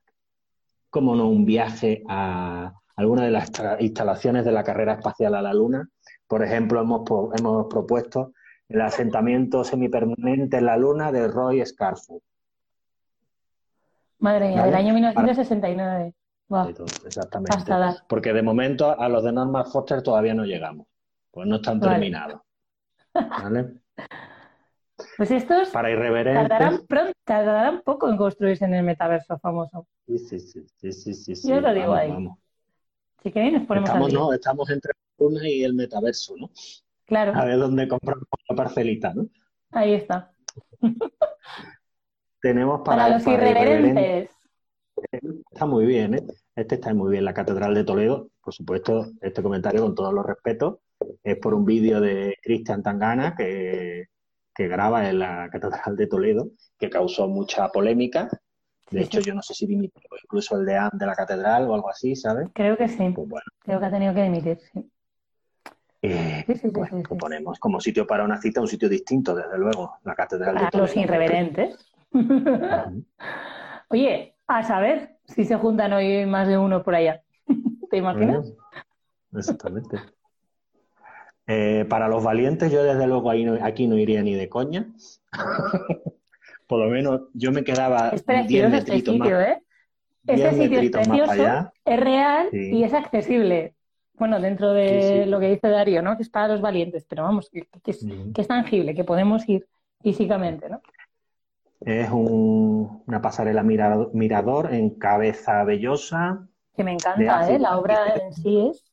como 0.91 1.17
no 1.17 1.29
un 1.29 1.45
viaje 1.45 2.03
a 2.09 2.73
alguna 2.97 3.25
de 3.25 3.31
las 3.31 3.51
instalaciones 3.81 4.45
de 4.45 4.53
la 4.53 4.63
carrera 4.63 4.95
espacial 4.95 5.35
a 5.35 5.43
la 5.43 5.53
Luna. 5.55 5.89
Por 6.29 6.45
ejemplo, 6.45 6.81
hemos, 6.81 7.03
hemos 7.39 7.67
propuesto 7.69 8.33
el 8.69 8.81
asentamiento 8.81 9.65
semipermanente 9.65 10.59
en 10.59 10.67
la 10.67 10.77
Luna 10.77 11.11
de 11.11 11.27
Roy 11.29 11.65
Scarfo. 11.65 12.21
Madre 14.19 14.49
mía, 14.49 14.61
Vale. 14.61 14.71
del 14.71 14.75
año 14.81 14.95
1969. 14.95 16.15
Exactamente. 17.07 17.57
Porque 18.09 18.33
de 18.33 18.43
momento 18.43 18.99
a 18.99 19.09
los 19.09 19.25
de 19.25 19.33
Norman 19.33 19.67
Foster 19.67 20.03
todavía 20.03 20.35
no 20.35 20.45
llegamos. 20.45 20.87
Pues 21.31 21.49
no 21.49 21.57
están 21.57 21.81
Vale. 21.81 21.93
terminados. 21.93 22.41
¿Vale? 23.15 23.75
Pues 25.17 25.31
estos 25.33 25.71
Para 25.71 25.91
irreverentes. 25.91 26.49
tardarán 26.49 26.87
pronto, 26.87 27.13
tardarán 27.25 27.83
poco 27.83 28.09
en 28.09 28.17
construirse 28.17 28.65
en 28.65 28.75
el 28.75 28.85
metaverso 28.85 29.39
famoso. 29.41 29.89
Sí, 30.07 30.19
sí, 30.19 30.39
sí, 30.39 30.65
sí, 30.77 30.93
sí, 30.93 31.15
sí, 31.15 31.35
sí. 31.35 31.49
Yo 31.49 31.61
lo 31.61 31.75
digo 31.75 31.89
Vamos, 31.89 31.99
ahí. 31.99 32.11
vamos. 32.13 32.39
Si 33.23 33.33
queréis 33.33 33.55
nos 33.55 33.67
ponemos 33.67 33.89
Estamos, 33.89 34.13
no, 34.13 34.33
estamos 34.33 34.71
entre 34.71 34.93
la 34.95 35.25
luna 35.27 35.49
y 35.49 35.65
el 35.65 35.75
metaverso, 35.75 36.35
¿no? 36.37 36.49
Claro, 37.07 37.33
A 37.35 37.45
ver 37.45 37.59
dónde 37.59 37.89
compramos 37.89 38.25
la 38.49 38.57
parcelita, 38.57 39.13
¿no? 39.15 39.27
ahí 39.73 39.95
está. 39.95 40.31
Tenemos 42.41 42.83
para, 42.85 43.03
Para 43.03 43.15
los 43.15 43.25
para 43.25 43.51
irreverentes. 43.51 44.31
Está 45.11 45.67
muy 45.67 45.87
bien, 45.87 46.15
¿eh? 46.15 46.25
Este 46.57 46.77
está 46.77 46.93
muy 46.95 47.11
bien. 47.13 47.25
La 47.25 47.35
Catedral 47.35 47.75
de 47.75 47.85
Toledo, 47.85 48.29
por 48.43 48.55
supuesto, 48.55 49.07
este 49.21 49.43
comentario 49.43 49.83
con 49.83 49.95
todos 49.95 50.13
los 50.13 50.25
respetos, 50.27 50.79
es 51.23 51.37
por 51.39 51.55
un 51.55 51.65
vídeo 51.65 52.01
de 52.01 52.37
Cristian 52.43 52.83
Tangana 52.83 53.35
que, 53.37 54.07
que 54.55 54.69
graba 54.69 55.09
en 55.09 55.19
la 55.19 55.49
Catedral 55.51 55.97
de 55.97 56.07
Toledo, 56.07 56.49
que 56.79 56.89
causó 56.91 57.29
mucha 57.29 57.69
polémica. 57.69 58.29
De 58.91 59.03
hecho, 59.03 59.21
yo 59.21 59.35
no 59.35 59.43
sé 59.43 59.55
si 59.55 59.67
dimitió 59.67 60.01
incluso 60.23 60.57
el 60.57 60.67
deán 60.67 60.91
de 60.93 61.07
la 61.07 61.15
Catedral 61.15 61.69
o 61.69 61.75
algo 61.75 61.89
así, 61.91 62.15
¿sabes? 62.15 62.49
Creo 62.53 62.77
que 62.77 62.87
sí. 62.89 63.11
Pues 63.15 63.29
bueno, 63.29 63.47
Creo 63.61 63.81
que 63.81 63.87
ha 63.87 63.91
tenido 63.91 64.15
que 64.15 64.23
dimitir. 64.23 64.59
sí. 64.73 64.91
eh, 66.03 66.45
Sí, 66.47 66.55
sí, 66.57 66.69
pues 66.69 66.91
sí, 66.91 67.03
proponemos 67.03 67.59
como 67.59 67.81
sitio 67.81 68.07
para 68.07 68.25
una 68.25 68.41
cita 68.41 68.61
un 68.61 68.69
sitio 68.69 68.89
distinto, 68.89 69.35
desde 69.35 69.59
luego, 69.59 69.95
la 70.05 70.15
Catedral 70.15 70.55
de 70.55 70.59
Para 70.61 70.71
Toledo. 70.71 70.87
los 70.87 70.97
irreverentes. 70.97 71.93
Oye, 73.89 74.34
a 74.47 74.63
saber 74.63 75.17
si 75.27 75.45
se 75.45 75.57
juntan 75.57 75.93
hoy 75.93 76.27
más 76.27 76.49
de 76.49 76.59
uno 76.59 76.83
por 76.83 76.95
allá. 76.95 77.23
¿Te 77.91 77.97
imaginas? 77.97 78.53
Mm, 79.31 79.39
Exactamente. 79.39 79.99
Eh, 81.47 81.85
para 81.89 82.09
los 82.09 82.23
valientes, 82.25 82.73
yo 82.73 82.83
desde 82.83 83.07
luego 83.07 83.31
ahí 83.31 83.45
no- 83.45 83.59
aquí 83.63 83.87
no 83.87 83.99
iría 83.99 84.23
ni 84.23 84.35
de 84.35 84.49
coña. 84.49 84.87
Por 86.67 86.79
lo 86.83 86.91
menos 86.91 87.23
yo 87.35 87.53
me 87.53 87.63
quedaba 87.65 88.09
Es 88.09 88.25
10 88.25 88.25
precioso 88.25 88.77
este 88.77 88.93
sitio, 88.97 89.19
más, 89.19 89.29
¿eh? 89.29 89.63
10 90.23 90.41
Este 90.41 90.63
sitio 90.63 90.81
es 90.81 90.91
precioso, 90.91 91.71
es 91.85 92.01
real 92.01 92.49
Sí. 92.51 92.71
y 92.77 92.85
es 92.85 92.95
accesible. 92.95 93.75
Bueno, 94.15 94.41
dentro 94.41 94.73
de 94.73 94.89
Sí, 95.19 95.25
sí. 95.25 95.31
lo 95.31 95.41
que 95.41 95.51
dice 95.51 95.69
Darío, 95.69 96.01
¿no? 96.01 96.17
Que 96.17 96.23
es 96.23 96.31
para 96.31 96.49
los 96.49 96.63
valientes, 96.63 97.05
pero 97.05 97.25
vamos, 97.25 97.51
que, 97.51 97.67
que 97.83 97.91
es, 97.91 98.07
que 98.35 98.41
es 98.41 98.49
tangible, 98.49 98.95
que 98.95 99.05
podemos 99.05 99.47
ir 99.49 99.67
físicamente, 100.03 100.71
¿no? 100.71 100.81
Es 101.85 102.11
un- 102.11 103.03
una 103.07 103.21
pasarela 103.21 103.63
mirador, 103.63 104.11
mirador 104.15 104.73
en 104.73 104.91
Cabeza 104.99 105.65
Bellosa, 105.65 106.47
Que 106.77 106.83
me 106.85 106.93
encanta. 106.93 107.49
¿eh? 107.49 107.59
La 107.59 107.79
obra 107.79 108.15
en 108.17 108.33
sí 108.33 108.69
es. 108.71 108.91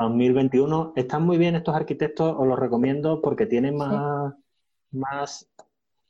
2021. 0.00 0.92
Están 0.96 1.24
muy 1.24 1.38
bien 1.38 1.54
estos 1.54 1.76
arquitectos, 1.76 2.34
os 2.36 2.46
los 2.46 2.58
recomiendo 2.58 3.20
porque 3.22 3.46
tienen 3.46 3.76
más, 3.76 4.34
más 4.90 5.48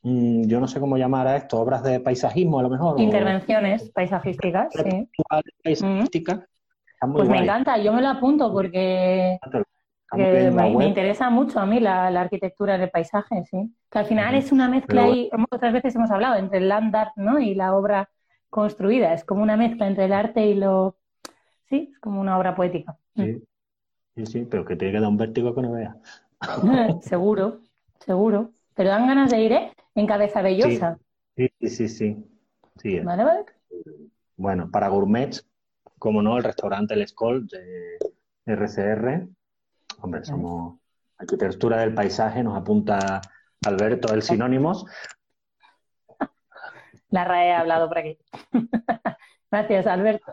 mm, 0.03 0.45
yo 0.47 0.61
no 0.61 0.67
sé 0.69 0.81
cómo 0.81 0.97
llamar 0.97 1.27
a 1.27 1.37
esto, 1.37 1.61
obras 1.61 1.83
de 1.83 2.01
paisajismo 2.01 2.59
a 2.59 2.63
lo 2.63 2.71
mejor. 2.71 2.95
o- 2.97 2.99
Intervenciones 3.03 3.91
paisajísticas, 3.91 4.73
sí. 4.73 5.09
paisajísticas. 5.63 6.41
Muy 7.03 7.17
Pues 7.17 7.29
me 7.29 7.39
encanta, 7.39 7.77
yo 7.79 7.93
me 7.93 8.01
lo 8.03 8.09
apunto 8.09 8.53
porque 8.53 9.39
que 10.17 10.51
me, 10.51 10.87
interesa 10.87 11.31
mucho 11.31 11.61
a 11.61 11.67
mí 11.67 11.81
la, 11.81 12.11
la 12.11 12.23
arquitectura 12.23 12.79
del 12.79 12.91
paisaje, 12.91 13.45
sí. 13.51 13.73
Que 13.91 13.99
al 13.99 14.07
final 14.07 14.35
es 14.35 14.53
una 14.53 14.69
mezcla, 14.69 15.09
y 15.09 15.31
otras 15.51 15.73
veces 15.73 15.95
hemos 15.95 16.11
hablado, 16.11 16.37
entre 16.37 16.59
el 16.59 16.69
land 16.69 16.95
art 16.95 17.13
¿no? 17.17 17.39
y 17.39 17.55
la 17.55 17.75
obra 17.75 18.11
construida. 18.49 19.15
Es 19.15 19.25
como 19.25 19.43
una 19.43 19.57
mezcla 19.57 19.87
entre 19.87 20.07
el 20.07 20.13
arte 20.13 20.47
y 20.47 20.55
lo... 20.55 20.97
Sí, 21.69 21.91
es 21.93 21.99
como 22.01 22.21
una 22.21 22.37
obra 22.39 22.55
poética. 22.55 22.99
Sí, 23.17 23.43
sí, 24.17 24.27
sí, 24.27 24.47
pero 24.51 24.65
que 24.65 24.77
te 24.77 24.91
queda 24.91 25.09
un 25.09 25.17
vértigo 25.17 25.55
que 25.55 25.63
no 25.63 25.73
veas. 25.73 25.97
seguro, 27.03 27.61
seguro. 28.01 28.51
Pero 28.75 28.91
dan 28.91 29.07
ganas 29.07 29.31
de 29.31 29.41
ir, 29.41 29.53
¿eh? 29.53 29.73
En 29.95 30.07
Cabeza 30.07 30.43
Bellosa. 30.43 30.99
Sí, 31.37 31.49
sí, 31.61 31.69
sí, 31.69 31.89
sí. 31.89 32.27
Sí, 32.77 32.97
eh. 32.97 33.03
¿Vale, 33.05 33.25
vale? 33.25 33.45
Bueno, 34.37 34.71
para 34.71 34.89
gourmets, 34.89 35.47
como 35.99 36.23
no, 36.23 36.37
el 36.39 36.45
restaurante 36.45 36.95
El 36.95 37.03
Escol 37.03 37.47
de 37.47 37.99
RCR. 38.47 39.29
Hombre, 40.03 40.25
somos 40.25 40.79
arquitectura 41.19 41.79
del 41.79 41.95
paisaje, 41.95 42.43
nos 42.43 42.57
apunta 42.57 43.21
Alberto 43.67 44.13
el 44.15 44.23
sinónimos. 44.23 44.87
La 47.11 47.25
RAE 47.25 47.53
ha 47.53 47.61
hablado 47.61 47.89
por 47.89 47.99
aquí. 47.99 48.19
Gracias, 49.51 49.87
Alberto. 49.87 50.33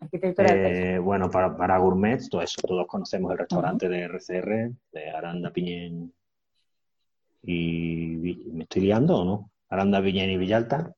Arquitectura 0.00 0.52
del 0.52 0.62
paisaje. 0.62 0.94
Eh, 0.94 0.98
bueno, 1.00 1.30
para, 1.30 1.56
para 1.56 1.78
gourmets, 1.78 2.30
todo 2.30 2.42
eso, 2.42 2.60
todos 2.62 2.86
conocemos 2.86 3.32
el 3.32 3.38
restaurante 3.38 3.88
de 3.88 4.02
RCR, 4.04 4.70
de 4.92 5.10
Aranda 5.10 5.50
Piñén 5.50 6.12
y 7.42 8.44
¿me 8.52 8.62
estoy 8.64 8.82
liando 8.82 9.18
o 9.18 9.24
no? 9.24 9.50
Aranda 9.68 10.00
Piñén 10.00 10.30
y 10.30 10.36
Villalta, 10.36 10.92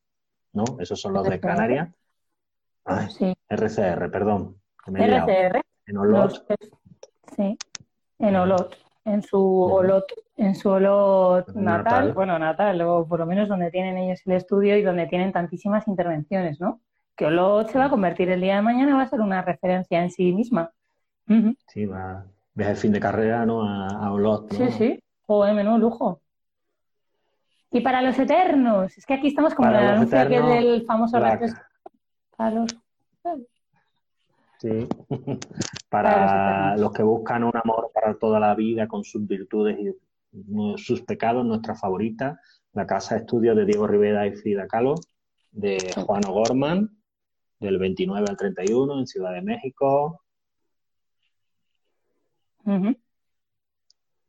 ¿no? 0.53 0.63
Esos 0.79 0.99
son 1.01 1.13
los 1.13 1.27
de. 1.27 1.39
Canarias. 1.39 1.89
Ay, 2.85 3.09
Sí, 3.09 3.33
RCR, 3.49 4.09
perdón. 4.11 4.57
RCR. 4.85 5.61
En 5.87 5.97
Olot, 5.97 6.31
Los- 6.31 6.45
sí, 7.35 7.57
en 8.19 8.35
Olot, 8.35 8.75
en 9.05 9.21
su 9.23 9.39
Olot, 9.63 10.05
en 10.37 10.55
su 10.55 10.69
Olot 10.69 11.47
natal, 11.55 11.83
Natal. 11.83 12.13
bueno, 12.13 12.37
natal, 12.39 12.81
o 12.81 13.07
por 13.07 13.19
lo 13.19 13.25
menos 13.25 13.47
donde 13.47 13.71
tienen 13.71 13.97
ellos 13.97 14.21
el 14.25 14.33
estudio 14.33 14.77
y 14.77 14.81
donde 14.83 15.07
tienen 15.07 15.31
tantísimas 15.31 15.87
intervenciones, 15.87 16.59
¿no? 16.59 16.79
Que 17.15 17.25
Olot 17.25 17.69
se 17.69 17.77
va 17.79 17.85
a 17.85 17.89
convertir 17.89 18.29
el 18.29 18.41
día 18.41 18.55
de 18.55 18.61
mañana, 18.61 18.95
va 18.95 19.03
a 19.03 19.07
ser 19.09 19.21
una 19.21 19.41
referencia 19.41 20.01
en 20.03 20.11
sí 20.11 20.31
misma. 20.33 20.71
Sí, 21.67 21.85
va, 21.85 22.25
viaje 22.53 22.73
de 22.73 22.77
fin 22.79 22.91
de 22.91 22.99
carrera, 22.99 23.45
¿no? 23.45 23.63
A, 23.63 23.87
a 23.87 24.11
Olot, 24.11 24.51
¿no? 24.51 24.57
Sí, 24.57 24.71
sí, 24.71 25.03
joder, 25.25 25.53
menudo 25.53 25.77
lujo. 25.77 26.19
Y 27.71 27.79
para 27.79 28.01
los 28.01 28.19
eternos, 28.19 28.97
es 28.97 29.05
que 29.05 29.13
aquí 29.13 29.27
estamos 29.27 29.53
como 29.55 29.69
el 29.69 29.75
anuncio 29.93 30.19
del 30.49 30.85
famoso. 30.85 31.17
Para 32.35 32.51
los- 32.51 32.75
Sí. 34.61 34.87
Para 35.89 36.77
los 36.77 36.93
que 36.93 37.01
buscan 37.01 37.43
un 37.43 37.51
amor 37.55 37.89
para 37.93 38.13
toda 38.13 38.39
la 38.39 38.53
vida 38.53 38.87
con 38.87 39.03
sus 39.03 39.25
virtudes 39.27 39.77
y 39.79 40.77
sus 40.77 41.01
pecados, 41.01 41.43
nuestra 41.43 41.73
favorita, 41.73 42.39
la 42.73 42.85
casa 42.85 43.15
de 43.15 43.21
estudio 43.21 43.55
de 43.55 43.65
Diego 43.65 43.87
Rivera 43.87 44.27
y 44.27 44.35
Frida 44.35 44.67
Kahlo, 44.67 44.95
de 45.51 45.91
Juan 46.05 46.23
O'Gorman, 46.25 46.89
del 47.59 47.79
29 47.79 48.25
al 48.29 48.37
31 48.37 48.99
en 48.99 49.07
Ciudad 49.07 49.33
de 49.33 49.41
México. 49.41 50.21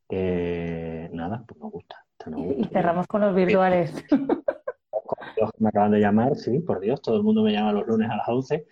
Que 0.09 1.11
nada, 1.13 1.45
pues 1.47 1.61
nos 1.61 1.71
gusta. 1.71 2.05
nos 2.27 2.41
Y, 2.41 2.65
cerramos 2.73 3.07
con 3.07 3.21
los 3.21 3.35
virtuales. 3.35 3.93
Me 5.59 5.69
acaban 5.69 5.93
de 5.93 6.01
llamar, 6.01 6.37
sí, 6.37 6.59
por 6.61 6.81
Dios, 6.81 7.03
todo 7.03 7.17
el 7.17 7.23
mundo 7.23 7.43
me 7.43 7.53
llama 7.53 7.73
los 7.73 7.87
lunes 7.87 8.09
a 8.11 8.17
las 8.17 8.29
11. 8.29 8.67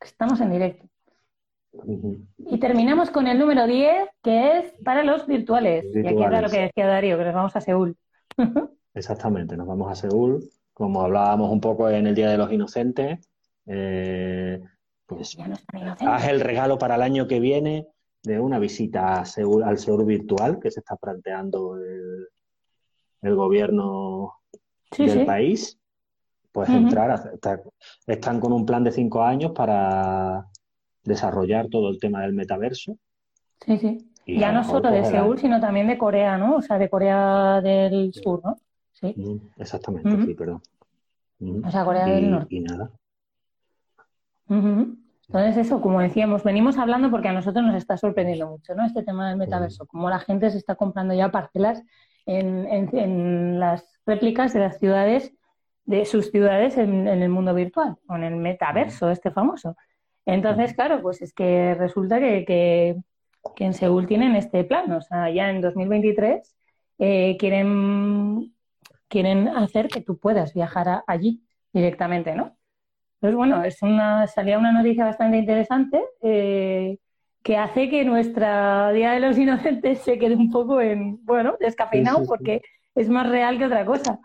Estamos 0.00 0.40
en 0.40 0.50
directo. 0.50 0.86
Y 2.38 2.58
terminamos 2.60 3.10
con 3.10 3.26
el 3.26 3.38
número 3.38 3.66
10, 3.66 4.08
que 4.22 4.58
es 4.58 4.72
para 4.84 5.02
los 5.02 5.26
virtuales. 5.26 5.84
Y 5.86 5.98
aquí 6.00 6.06
era 6.08 6.12
Virtuales. 6.12 6.42
lo 6.42 6.50
que 6.50 6.60
decía 6.62 6.86
Darío, 6.86 7.18
que 7.18 7.24
nos 7.24 7.34
vamos 7.34 7.56
a 7.56 7.60
Seúl. 7.60 7.96
Exactamente, 8.94 9.56
nos 9.56 9.66
vamos 9.66 9.90
a 9.90 9.94
Seúl, 9.96 10.44
como 10.72 11.02
hablábamos 11.02 11.50
un 11.50 11.60
poco 11.60 11.88
en 11.90 12.06
el 12.06 12.14
Día 12.14 12.30
de 12.30 12.38
los 12.38 12.52
Inocentes, 12.52 13.28
eh, 13.66 14.60
pues 15.06 15.36
no 15.36 15.54
haz 16.12 16.28
el 16.28 16.40
regalo 16.40 16.78
para 16.78 16.94
el 16.94 17.02
año 17.02 17.26
que 17.26 17.40
viene 17.40 17.88
de 18.22 18.38
una 18.38 18.58
visita 18.60 19.20
a 19.20 19.24
Seúl, 19.24 19.64
al 19.64 19.78
Seúl 19.78 20.04
virtual 20.04 20.60
que 20.60 20.70
se 20.70 20.80
está 20.80 20.94
planteando 20.96 21.76
el, 21.76 22.28
el 23.22 23.34
gobierno 23.34 24.34
Sí, 24.92 25.06
del 25.06 25.20
sí. 25.20 25.24
país. 25.24 25.78
Puedes 26.54 26.70
entrar, 26.70 27.10
a- 27.10 27.30
está- 27.34 27.60
están 28.06 28.38
con 28.38 28.52
un 28.52 28.64
plan 28.64 28.84
de 28.84 28.92
cinco 28.92 29.24
años 29.24 29.50
para 29.50 30.46
desarrollar 31.02 31.66
todo 31.68 31.90
el 31.90 31.98
tema 31.98 32.22
del 32.22 32.32
metaverso. 32.32 32.96
Sí, 33.66 33.76
sí. 33.78 34.10
Y 34.24 34.38
Ya 34.38 34.52
no 34.52 34.62
solo 34.62 34.88
de 34.92 35.04
Seúl, 35.04 35.36
sino 35.36 35.60
también 35.60 35.88
de 35.88 35.98
Corea, 35.98 36.38
¿no? 36.38 36.54
O 36.56 36.62
sea, 36.62 36.78
de 36.78 36.88
Corea 36.88 37.60
del 37.60 38.14
Sur, 38.14 38.40
¿no? 38.44 38.56
Sí. 38.92 39.12
Mm, 39.16 39.60
Exactamente, 39.60 40.24
sí, 40.24 40.34
perdón. 40.34 40.62
Mm. 41.40 41.66
O 41.66 41.70
sea, 41.72 41.84
Corea 41.84 42.08
Y- 42.08 42.12
del 42.12 42.30
Norte. 42.30 42.54
y 42.54 42.60
nada. 42.60 42.88
Entonces, 44.48 45.56
eso, 45.56 45.80
como 45.80 46.00
decíamos, 46.00 46.44
venimos 46.44 46.78
hablando 46.78 47.10
porque 47.10 47.28
a 47.28 47.32
nosotros 47.32 47.64
nos 47.64 47.74
está 47.74 47.96
sorprendiendo 47.96 48.48
mucho, 48.48 48.74
¿no? 48.76 48.86
Este 48.86 49.02
tema 49.02 49.28
del 49.28 49.38
metaverso, 49.38 49.86
cómo 49.86 50.08
la 50.08 50.20
gente 50.20 50.50
se 50.50 50.58
está 50.58 50.76
comprando 50.76 51.14
ya 51.14 51.30
parcelas 51.32 51.82
en, 52.26 52.66
en- 52.68 52.96
en 52.96 53.58
las 53.60 53.84
réplicas 54.06 54.52
de 54.52 54.60
las 54.60 54.78
ciudades, 54.78 55.32
de 55.84 56.04
sus 56.04 56.30
ciudades 56.30 56.78
en, 56.78 57.06
en 57.08 57.22
el 57.22 57.28
mundo 57.28 57.54
virtual, 57.54 57.96
o 58.08 58.16
en 58.16 58.24
el 58.24 58.36
metaverso, 58.36 59.10
este 59.10 59.30
famoso. 59.30 59.76
Entonces, 60.26 60.72
claro, 60.74 61.02
pues 61.02 61.20
es 61.20 61.34
que 61.34 61.74
resulta 61.74 62.18
que, 62.18 62.44
que, 62.46 62.96
que 63.54 63.64
en 63.64 63.74
Seúl 63.74 64.06
tienen 64.06 64.34
este 64.36 64.64
plan, 64.64 64.90
o 64.92 65.00
sea, 65.02 65.28
ya 65.30 65.50
en 65.50 65.60
2023 65.60 66.56
eh, 66.98 67.36
quieren, 67.38 68.54
quieren 69.08 69.48
hacer 69.48 69.88
que 69.88 70.00
tú 70.00 70.18
puedas 70.18 70.54
viajar 70.54 70.88
a- 70.88 71.04
allí 71.06 71.42
directamente, 71.72 72.34
¿no? 72.34 72.56
Pues 73.20 73.34
bueno, 73.34 73.64
es 73.64 73.82
una, 73.82 74.26
salía 74.26 74.58
una 74.58 74.72
noticia 74.72 75.04
bastante 75.04 75.38
interesante 75.38 76.02
eh, 76.22 76.98
que 77.42 77.56
hace 77.58 77.90
que 77.90 78.04
nuestra 78.04 78.92
Día 78.92 79.12
de 79.12 79.20
los 79.20 79.36
Inocentes 79.38 79.98
se 80.00 80.18
quede 80.18 80.34
un 80.36 80.50
poco 80.50 80.80
en, 80.80 81.22
bueno, 81.24 81.56
descafeinado 81.60 82.18
Sí, 82.18 82.22
sí, 82.22 82.26
sí. 82.26 82.28
porque 82.30 82.62
es 82.94 83.08
más 83.10 83.28
real 83.28 83.58
que 83.58 83.66
otra 83.66 83.84
cosa. 83.84 84.18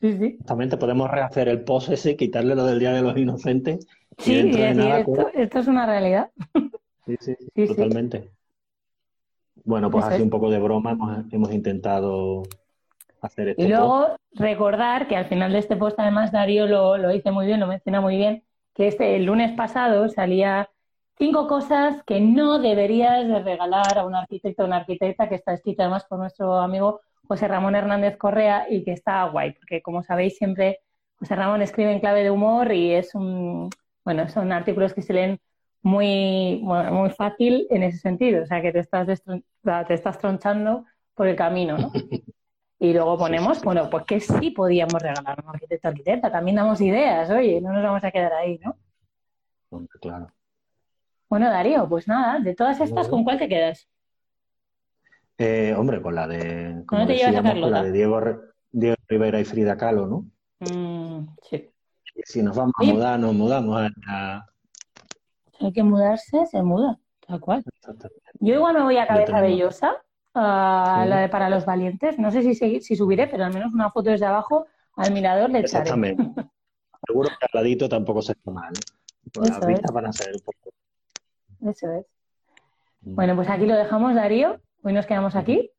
Sí, 0.00 0.16
sí. 0.18 0.24
Exactamente, 0.26 0.76
podemos 0.76 1.10
rehacer 1.10 1.48
el 1.48 1.64
post 1.64 1.90
ese, 1.90 2.16
quitarle 2.16 2.54
lo 2.54 2.64
del 2.66 2.78
Día 2.78 2.92
de 2.92 3.02
los 3.02 3.16
Inocentes. 3.16 3.86
Sí, 4.18 4.32
y 4.32 4.34
dentro 4.34 4.60
de 4.62 4.66
decir, 4.68 4.76
nada, 4.76 5.00
esto, 5.00 5.12
pues, 5.14 5.34
esto 5.34 5.58
es 5.60 5.68
una 5.68 5.86
realidad. 5.86 6.30
sí, 7.06 7.16
sí, 7.20 7.34
sí, 7.54 7.66
sí. 7.66 7.66
totalmente. 7.66 8.30
Bueno, 9.64 9.90
pues 9.90 10.04
Eso 10.04 10.10
así 10.10 10.16
es. 10.16 10.22
un 10.22 10.30
poco 10.30 10.50
de 10.50 10.58
broma 10.60 10.92
hemos, 10.92 11.32
hemos 11.32 11.52
intentado 11.52 12.42
hacer 13.20 13.48
este 13.48 13.68
Y 13.68 13.72
post. 13.74 13.78
luego 13.78 14.16
recordar 14.32 15.08
que 15.08 15.16
al 15.16 15.26
final 15.28 15.52
de 15.52 15.58
este 15.58 15.76
post, 15.76 15.98
además, 15.98 16.32
Darío 16.32 16.66
lo, 16.66 16.98
lo 16.98 17.08
dice 17.10 17.30
muy 17.32 17.46
bien, 17.46 17.60
lo 17.60 17.66
menciona 17.66 18.00
muy 18.00 18.16
bien, 18.16 18.44
que 18.74 18.88
este 18.88 19.16
el 19.16 19.24
lunes 19.24 19.52
pasado 19.56 20.08
salía 20.08 20.70
cinco 21.18 21.48
cosas 21.48 22.02
que 22.04 22.20
no 22.20 22.58
deberías 22.58 23.26
de 23.26 23.40
regalar 23.42 23.98
a 23.98 24.04
un 24.06 24.14
arquitecto 24.14 24.62
o 24.62 24.66
una 24.66 24.76
arquitecta, 24.78 25.28
que 25.28 25.34
está 25.36 25.54
escrito 25.54 25.82
además 25.82 26.04
por 26.04 26.18
nuestro 26.18 26.58
amigo 26.58 27.00
José 27.26 27.48
Ramón 27.48 27.74
Hernández 27.74 28.16
Correa 28.16 28.66
y 28.68 28.84
que 28.84 28.92
está 28.92 29.24
guay, 29.24 29.52
porque 29.52 29.82
como 29.82 30.02
sabéis 30.02 30.36
siempre 30.36 30.80
José 31.18 31.34
Ramón 31.34 31.62
escribe 31.62 31.92
en 31.92 32.00
clave 32.00 32.22
de 32.22 32.30
humor 32.30 32.72
y 32.72 32.92
es 32.92 33.14
un, 33.14 33.70
bueno, 34.04 34.28
son 34.28 34.52
artículos 34.52 34.92
que 34.94 35.02
se 35.02 35.12
leen 35.14 35.40
muy, 35.82 36.60
muy 36.62 37.10
fácil 37.10 37.66
en 37.70 37.82
ese 37.84 37.98
sentido, 37.98 38.42
o 38.42 38.46
sea 38.46 38.60
que 38.60 38.72
te 38.72 38.80
estás, 38.80 39.06
destron- 39.06 39.44
te 39.86 39.94
estás 39.94 40.18
tronchando 40.18 40.84
por 41.14 41.26
el 41.28 41.36
camino, 41.36 41.78
¿no? 41.78 41.90
Y 42.78 42.92
luego 42.92 43.16
ponemos, 43.16 43.62
bueno, 43.64 43.88
pues 43.88 44.04
que 44.04 44.20
sí 44.20 44.50
podíamos 44.50 45.00
regalar 45.00 45.38
a 45.40 45.42
un 45.42 45.48
arquitecto 45.48 45.88
arquitecta, 45.88 46.30
también 46.30 46.56
damos 46.56 46.78
ideas, 46.82 47.30
oye, 47.30 47.58
no 47.62 47.72
nos 47.72 47.82
vamos 47.82 48.04
a 48.04 48.10
quedar 48.10 48.34
ahí, 48.34 48.58
¿no? 48.62 48.76
Claro. 50.00 50.26
Bueno, 51.30 51.48
Darío, 51.50 51.88
pues 51.88 52.06
nada, 52.06 52.38
de 52.38 52.54
todas 52.54 52.78
estas. 52.80 53.08
¿con 53.08 53.24
cuál 53.24 53.38
te 53.38 53.48
quedas? 53.48 53.88
Eh, 55.38 55.74
hombre, 55.76 56.00
con 56.00 56.14
la 56.14 56.26
de, 56.26 56.82
como 56.86 57.00
¿Dónde 57.00 57.16
te 57.16 57.24
a 57.26 57.42
con 57.60 57.70
la 57.70 57.82
de 57.82 57.92
Diego, 57.92 58.20
Diego 58.72 58.96
Rivera 59.08 59.38
y 59.40 59.44
Frida 59.44 59.76
Kahlo, 59.76 60.06
¿no? 60.06 60.24
Mm, 60.60 61.26
sí. 61.42 61.70
Y 62.14 62.22
si 62.24 62.42
nos 62.42 62.56
vamos 62.56 62.72
a 62.78 62.82
Oye. 62.82 62.94
mudar, 62.94 63.20
nos 63.20 63.34
mudamos 63.34 63.76
a... 63.78 63.88
a- 64.08 64.46
Si 65.58 65.66
hay 65.66 65.72
que 65.72 65.82
mudarse, 65.82 66.46
se 66.46 66.62
muda, 66.62 66.98
tal 67.26 67.40
cual. 67.40 67.62
Yo 68.40 68.54
igual 68.54 68.74
me 68.76 68.82
voy 68.82 68.96
a 68.96 69.06
Cabeza. 69.06 69.40
Bellosa, 69.42 69.96
a 70.34 71.00
Sí. 71.04 71.08
la 71.10 71.20
de 71.20 71.28
para 71.28 71.50
los 71.50 71.66
valientes. 71.66 72.18
No 72.18 72.30
sé 72.30 72.42
si, 72.42 72.80
si 72.80 72.96
subiré, 72.96 73.26
pero 73.26 73.44
al 73.44 73.52
menos 73.52 73.74
una 73.74 73.90
foto 73.90 74.10
desde 74.10 74.24
abajo 74.26 74.66
al 74.96 75.12
mirador 75.12 75.50
le 75.50 75.60
echaré. 75.60 75.82
Exactamente. 75.82 76.22
Seguro 77.06 77.28
que 77.28 77.34
al 77.44 77.50
ladito 77.52 77.88
tampoco 77.90 78.22
se 78.22 78.32
está 78.32 78.50
mal. 78.50 78.72
Pues 79.34 79.50
las 79.50 79.66
vistas 79.66 79.92
van 79.92 80.06
a 80.06 80.12
ser 80.12 80.32
un 80.34 80.40
poco... 80.40 80.70
Eso 81.70 81.90
es. 81.92 82.06
Bueno, 83.02 83.36
pues 83.36 83.48
aquí 83.50 83.66
lo 83.66 83.74
dejamos, 83.76 84.14
Darío. 84.14 84.58
Hoy 84.86 84.92
nos 84.92 85.04
quedamos 85.04 85.34
aquí. 85.34 85.72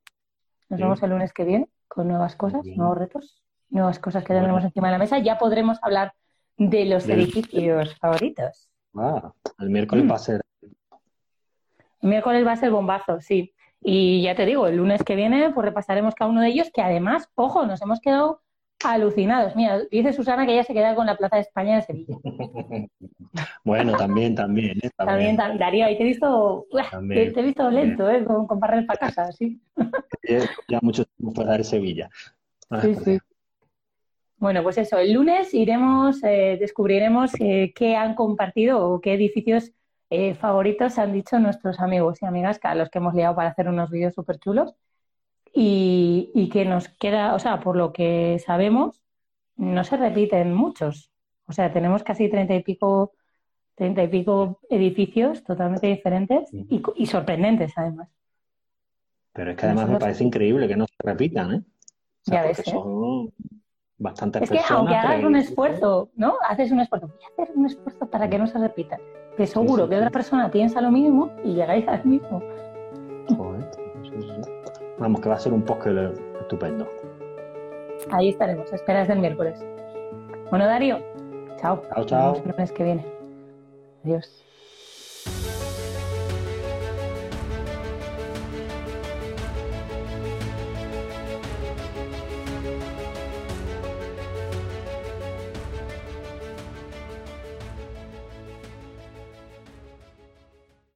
Nos 0.68 0.80
Sí. 0.80 0.84
vemos 0.84 1.02
el 1.02 1.12
lunes 1.12 1.32
que 1.32 1.46
viene. 1.46 1.70
con 1.88 2.10
nuevas 2.10 2.36
cosas, 2.36 2.66
nuevos 2.66 2.98
retos, 2.98 3.42
nuevas 3.70 3.98
cosas 3.98 4.24
que 4.26 4.34
tendremos 4.34 4.62
encima 4.62 4.90
de 4.90 4.92
la 4.92 4.98
mesa. 4.98 5.20
Ya 5.20 5.38
podremos 5.38 5.80
hablar 5.82 6.14
de 6.58 6.84
los 6.84 7.08
edificios 7.08 7.98
favoritos. 7.98 8.70
Ah, 8.94 9.32
el 9.60 9.70
miércoles 9.70 10.04
mm. 10.04 10.12
va 10.12 10.16
a 10.16 10.20
ser. 10.20 10.42
El 10.62 12.10
miércoles 12.10 12.46
va 12.46 12.52
a 12.52 12.58
ser 12.58 12.70
bombazo, 12.72 13.22
sí. 13.22 13.54
Y 13.82 14.22
ya 14.22 14.36
te 14.36 14.46
digo, 14.46 14.68
el 14.68 14.76
lunes 14.76 15.02
que 15.04 15.16
viene, 15.16 15.50
pues 15.52 15.64
repasaremos 15.64 16.14
cada 16.14 16.30
uno 16.30 16.42
de 16.42 16.50
ellos, 16.50 16.70
que 16.74 16.82
además, 16.82 17.30
ojo, 17.36 17.66
nos 17.66 17.82
hemos 17.82 18.02
quedado 18.02 18.42
alucinados. 18.84 19.56
Mira, 19.56 19.82
dice 19.92 20.14
Susana 20.14 20.46
que 20.46 20.54
ella 20.54 20.64
se 20.64 20.74
queda 20.74 20.96
con 20.96 21.06
la 21.06 21.18
Plaza 21.18 21.38
de 21.38 21.42
España 21.44 21.76
de 21.78 21.82
Sevilla. 21.82 22.18
bueno, 23.64 23.98
también, 23.98 24.36
también. 24.36 24.78
¿eh? 24.82 24.90
También, 24.96 25.36
Darío, 25.36 25.86
ahí 25.86 25.98
te 25.98 26.04
he 26.04 26.08
visto, 26.08 26.66
te, 27.10 27.40
he 27.40 27.44
visto 27.44 27.70
lento, 27.70 28.10
¿eh? 28.10 28.24
Con, 28.24 28.48
con 28.48 28.60
para 28.60 28.86
casa, 28.86 29.32
sí. 29.32 29.60
ya 30.68 30.80
mucho 30.82 31.06
tiempo 31.06 31.36
fuera 31.36 31.58
de 31.58 31.64
Sevilla. 31.64 32.10
Ah, 32.70 32.82
sí, 32.82 32.96
sí. 32.96 33.20
Bueno, 34.40 34.62
pues 34.62 34.78
eso, 34.78 35.00
el 35.00 35.14
lunes 35.14 35.52
iremos, 35.54 36.24
eh, 36.24 36.58
descubriremos 36.60 37.32
eh, 37.40 37.74
qué 37.76 37.96
han 37.96 38.14
compartido 38.14 38.88
o 38.88 39.02
qué 39.02 39.14
edificios 39.14 39.72
eh, 40.12 40.36
favoritos 40.36 41.00
han 41.00 41.12
dicho 41.12 41.40
nuestros 41.40 41.80
amigos 41.80 42.22
y 42.22 42.26
amigas, 42.28 42.60
a 42.62 42.76
los 42.76 42.90
que 42.90 43.00
hemos 43.00 43.16
liado 43.16 43.36
para 43.36 43.50
hacer 43.50 43.68
unos 43.68 43.90
vídeos 43.90 44.14
súper 44.14 44.38
chulos. 44.38 44.76
Y, 45.60 46.50
que 46.54 46.66
nos 46.66 46.88
queda, 46.88 47.34
o 47.34 47.40
sea, 47.40 47.60
por 47.60 47.76
lo 47.76 47.92
que 47.92 48.38
sabemos, 48.46 49.02
no 49.56 49.84
se 49.84 49.98
repiten 49.98 50.54
muchos. 50.54 51.12
O 51.48 51.52
sea, 51.52 51.74
tenemos 51.74 52.04
casi 52.04 52.30
treinta 52.30 52.54
y 52.54 52.62
pico, 52.62 53.14
treinta 53.74 54.04
y 54.04 54.08
pico 54.08 54.60
edificios 54.70 55.44
totalmente 55.44 55.88
diferentes 55.88 56.50
y, 56.52 57.06
sorprendentes 57.08 57.74
además. 57.76 58.10
Pero 59.34 59.52
es 59.52 59.58
que 59.58 59.66
además 59.66 59.90
me 59.90 60.00
parece 60.00 60.24
increíble 60.24 60.68
que 60.68 60.76
no 60.76 60.86
se 60.86 60.96
repitan, 61.00 61.54
¿eh? 61.54 61.62
ya 62.26 62.44
ves, 62.44 62.62
son 62.66 63.32
bastantes 63.98 64.44
es 64.44 64.50
que 64.52 64.60
aunque 64.70 64.96
hagas 64.96 65.24
un 65.24 65.36
esfuerzo, 65.36 66.12
¿no? 66.16 66.36
Haces 66.48 66.72
un 66.72 66.82
esfuerzo, 66.82 67.08
voy 67.08 67.18
a 67.24 67.44
hacer 67.44 67.56
un 67.58 67.66
esfuerzo 67.66 68.10
para 68.10 68.30
que 68.30 68.38
no 68.38 68.46
se 68.46 68.60
repitan 68.60 69.00
que 69.38 69.46
seguro 69.46 69.88
que 69.88 69.96
otra 69.96 70.10
persona 70.10 70.50
piensa 70.50 70.82
lo 70.82 70.92
mismo 70.92 71.32
y 71.46 71.54
llegáis 71.54 71.88
al 71.88 72.04
mismo. 72.04 72.42
Joder, 73.38 73.67
Vamos, 75.00 75.22
que 75.22 75.30
va 75.30 75.36
a 75.36 75.40
ser 75.40 75.54
un 75.54 75.62
post 75.62 75.86
estupendo. 76.42 76.88
Ahí 78.12 78.30
estaremos, 78.30 78.72
esperas 78.74 79.08
del 79.08 79.20
miércoles. 79.20 79.64
Bueno, 80.50 80.66
Darío, 80.66 81.00
chao. 81.60 81.82
Chao, 81.94 82.06
chao. 82.06 82.34
Nos 82.34 82.34
vemos 82.34 82.46
el 82.46 82.52
lunes 82.52 82.72
que 82.72 82.84
viene. 82.84 83.06
Adiós. 84.04 84.47